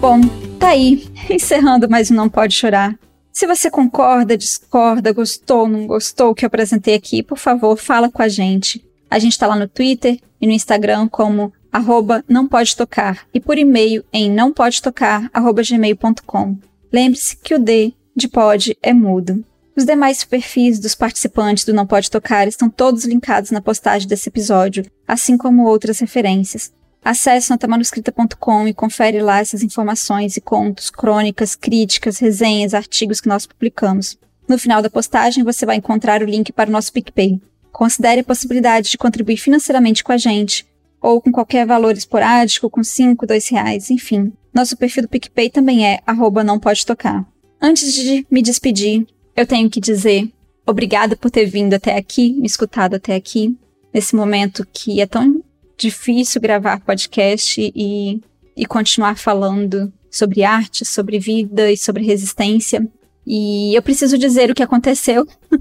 Bom, 0.00 0.20
tá 0.60 0.68
aí, 0.68 1.08
encerrando 1.28 1.90
mais 1.90 2.08
um 2.08 2.14
Não 2.14 2.28
Pode 2.28 2.54
Chorar. 2.54 2.96
Se 3.32 3.48
você 3.48 3.68
concorda, 3.68 4.38
discorda, 4.38 5.12
gostou, 5.12 5.66
não 5.66 5.88
gostou 5.88 6.30
o 6.30 6.34
que 6.34 6.44
eu 6.44 6.46
apresentei 6.46 6.94
aqui, 6.94 7.20
por 7.20 7.36
favor, 7.36 7.76
fala 7.76 8.08
com 8.08 8.22
a 8.22 8.28
gente. 8.28 8.84
A 9.10 9.18
gente 9.18 9.32
está 9.32 9.48
lá 9.48 9.56
no 9.56 9.66
Twitter 9.66 10.20
e 10.40 10.46
no 10.46 10.52
Instagram 10.52 11.08
como 11.08 11.52
arroba 11.72 12.24
não 12.28 12.46
pode 12.46 12.76
tocar 12.76 13.26
e 13.34 13.40
por 13.40 13.58
e-mail 13.58 14.04
em 14.12 14.30
não 14.30 14.52
pode 14.52 14.80
tocar 14.80 15.30
gmail.com. 15.32 16.56
Lembre-se 16.92 17.36
que 17.36 17.54
o 17.54 17.58
D 17.58 17.92
de 18.14 18.28
pode 18.28 18.76
é 18.80 18.92
mudo. 18.92 19.44
Os 19.76 19.84
demais 19.84 20.22
perfis 20.22 20.78
dos 20.78 20.94
participantes 20.94 21.64
do 21.64 21.72
Não 21.72 21.86
Pode 21.86 22.10
Tocar 22.10 22.48
estão 22.48 22.68
todos 22.68 23.04
linkados 23.04 23.52
na 23.52 23.60
postagem 23.60 24.08
desse 24.08 24.28
episódio, 24.28 24.84
assim 25.06 25.36
como 25.36 25.68
outras 25.68 26.00
referências. 26.00 26.72
Acesse 27.08 27.48
notamanuscrita.com 27.48 28.68
e 28.68 28.74
confere 28.74 29.22
lá 29.22 29.38
essas 29.38 29.62
informações 29.62 30.36
e 30.36 30.42
contos, 30.42 30.90
crônicas, 30.90 31.54
críticas, 31.54 32.18
resenhas, 32.18 32.74
artigos 32.74 33.18
que 33.18 33.30
nós 33.30 33.46
publicamos. 33.46 34.18
No 34.46 34.58
final 34.58 34.82
da 34.82 34.90
postagem, 34.90 35.42
você 35.42 35.64
vai 35.64 35.76
encontrar 35.76 36.22
o 36.22 36.26
link 36.26 36.52
para 36.52 36.68
o 36.68 36.72
nosso 36.72 36.92
PicPay. 36.92 37.40
Considere 37.72 38.20
a 38.20 38.24
possibilidade 38.24 38.90
de 38.90 38.98
contribuir 38.98 39.38
financeiramente 39.38 40.04
com 40.04 40.12
a 40.12 40.18
gente, 40.18 40.66
ou 41.00 41.18
com 41.18 41.32
qualquer 41.32 41.66
valor 41.66 41.96
esporádico, 41.96 42.68
com 42.68 42.84
5, 42.84 43.26
2 43.26 43.48
reais, 43.48 43.90
enfim. 43.90 44.30
Nosso 44.52 44.76
perfil 44.76 45.04
do 45.04 45.08
PicPay 45.08 45.48
também 45.48 45.86
é 45.86 46.00
arroba 46.06 46.44
não 46.44 46.60
pode 46.60 46.84
tocar. 46.84 47.26
Antes 47.58 47.94
de 47.94 48.26
me 48.30 48.42
despedir, 48.42 49.06
eu 49.34 49.46
tenho 49.46 49.70
que 49.70 49.80
dizer 49.80 50.30
obrigada 50.66 51.16
por 51.16 51.30
ter 51.30 51.46
vindo 51.46 51.72
até 51.72 51.96
aqui, 51.96 52.34
me 52.34 52.46
escutado 52.46 52.96
até 52.96 53.14
aqui, 53.14 53.56
nesse 53.94 54.14
momento 54.14 54.68
que 54.70 55.00
é 55.00 55.06
tão 55.06 55.37
difícil 55.78 56.40
gravar 56.40 56.80
podcast 56.80 57.72
e, 57.74 58.20
e 58.56 58.66
continuar 58.66 59.16
falando 59.16 59.92
sobre 60.10 60.42
arte, 60.42 60.84
sobre 60.84 61.18
vida 61.18 61.70
e 61.70 61.76
sobre 61.76 62.04
resistência. 62.04 62.86
E 63.26 63.74
eu 63.74 63.82
preciso 63.82 64.18
dizer 64.18 64.50
o 64.50 64.54
que 64.54 64.62
aconteceu 64.62 65.26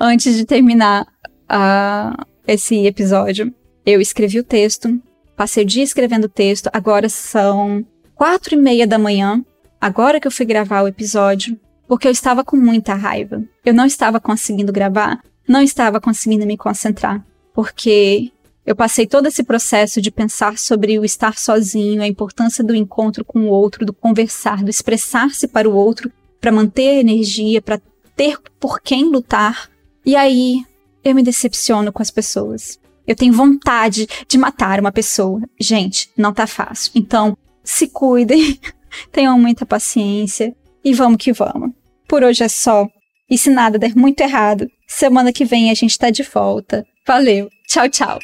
antes 0.00 0.36
de 0.36 0.44
terminar 0.44 1.06
uh, 1.50 2.24
esse 2.46 2.86
episódio. 2.86 3.54
Eu 3.84 4.00
escrevi 4.00 4.38
o 4.38 4.44
texto, 4.44 5.00
passei 5.36 5.64
o 5.64 5.66
dia 5.66 5.82
escrevendo 5.82 6.24
o 6.24 6.28
texto, 6.28 6.70
agora 6.72 7.08
são 7.08 7.84
quatro 8.14 8.54
e 8.54 8.58
meia 8.58 8.86
da 8.86 8.98
manhã, 8.98 9.44
agora 9.80 10.20
que 10.20 10.26
eu 10.26 10.32
fui 10.32 10.46
gravar 10.46 10.82
o 10.82 10.88
episódio, 10.88 11.58
porque 11.86 12.06
eu 12.06 12.12
estava 12.12 12.44
com 12.44 12.56
muita 12.56 12.94
raiva. 12.94 13.42
Eu 13.64 13.74
não 13.74 13.84
estava 13.84 14.20
conseguindo 14.20 14.72
gravar, 14.72 15.20
não 15.48 15.60
estava 15.60 16.00
conseguindo 16.00 16.46
me 16.46 16.56
concentrar, 16.56 17.24
porque 17.52 18.30
eu 18.64 18.76
passei 18.76 19.06
todo 19.06 19.26
esse 19.26 19.42
processo 19.42 20.00
de 20.00 20.10
pensar 20.10 20.58
sobre 20.58 20.98
o 20.98 21.04
estar 21.04 21.38
sozinho, 21.38 22.02
a 22.02 22.06
importância 22.06 22.62
do 22.62 22.74
encontro 22.74 23.24
com 23.24 23.40
o 23.40 23.50
outro, 23.50 23.84
do 23.84 23.92
conversar, 23.92 24.62
do 24.62 24.70
expressar-se 24.70 25.48
para 25.48 25.68
o 25.68 25.74
outro, 25.74 26.10
para 26.40 26.52
manter 26.52 26.88
a 26.88 27.00
energia, 27.00 27.60
para 27.62 27.80
ter 28.14 28.38
por 28.58 28.80
quem 28.80 29.04
lutar. 29.04 29.70
E 30.04 30.14
aí 30.14 30.64
eu 31.02 31.14
me 31.14 31.22
decepciono 31.22 31.92
com 31.92 32.02
as 32.02 32.10
pessoas. 32.10 32.78
Eu 33.06 33.16
tenho 33.16 33.32
vontade 33.32 34.06
de 34.28 34.38
matar 34.38 34.78
uma 34.78 34.92
pessoa. 34.92 35.40
Gente, 35.58 36.10
não 36.16 36.32
tá 36.32 36.46
fácil. 36.46 36.92
Então, 36.94 37.36
se 37.64 37.88
cuidem, 37.88 38.60
tenham 39.10 39.38
muita 39.38 39.66
paciência 39.66 40.54
e 40.84 40.94
vamos 40.94 41.18
que 41.18 41.32
vamos. 41.32 41.72
Por 42.06 42.22
hoje 42.22 42.44
é 42.44 42.48
só. 42.48 42.86
E 43.28 43.38
se 43.38 43.50
nada 43.50 43.78
der 43.78 43.96
muito 43.96 44.20
errado, 44.20 44.68
semana 44.86 45.32
que 45.32 45.44
vem 45.44 45.70
a 45.70 45.74
gente 45.74 45.98
tá 45.98 46.10
de 46.10 46.22
volta. 46.22 46.84
Valeu. 47.06 47.48
Tchau, 47.66 47.88
tchau. 47.88 48.18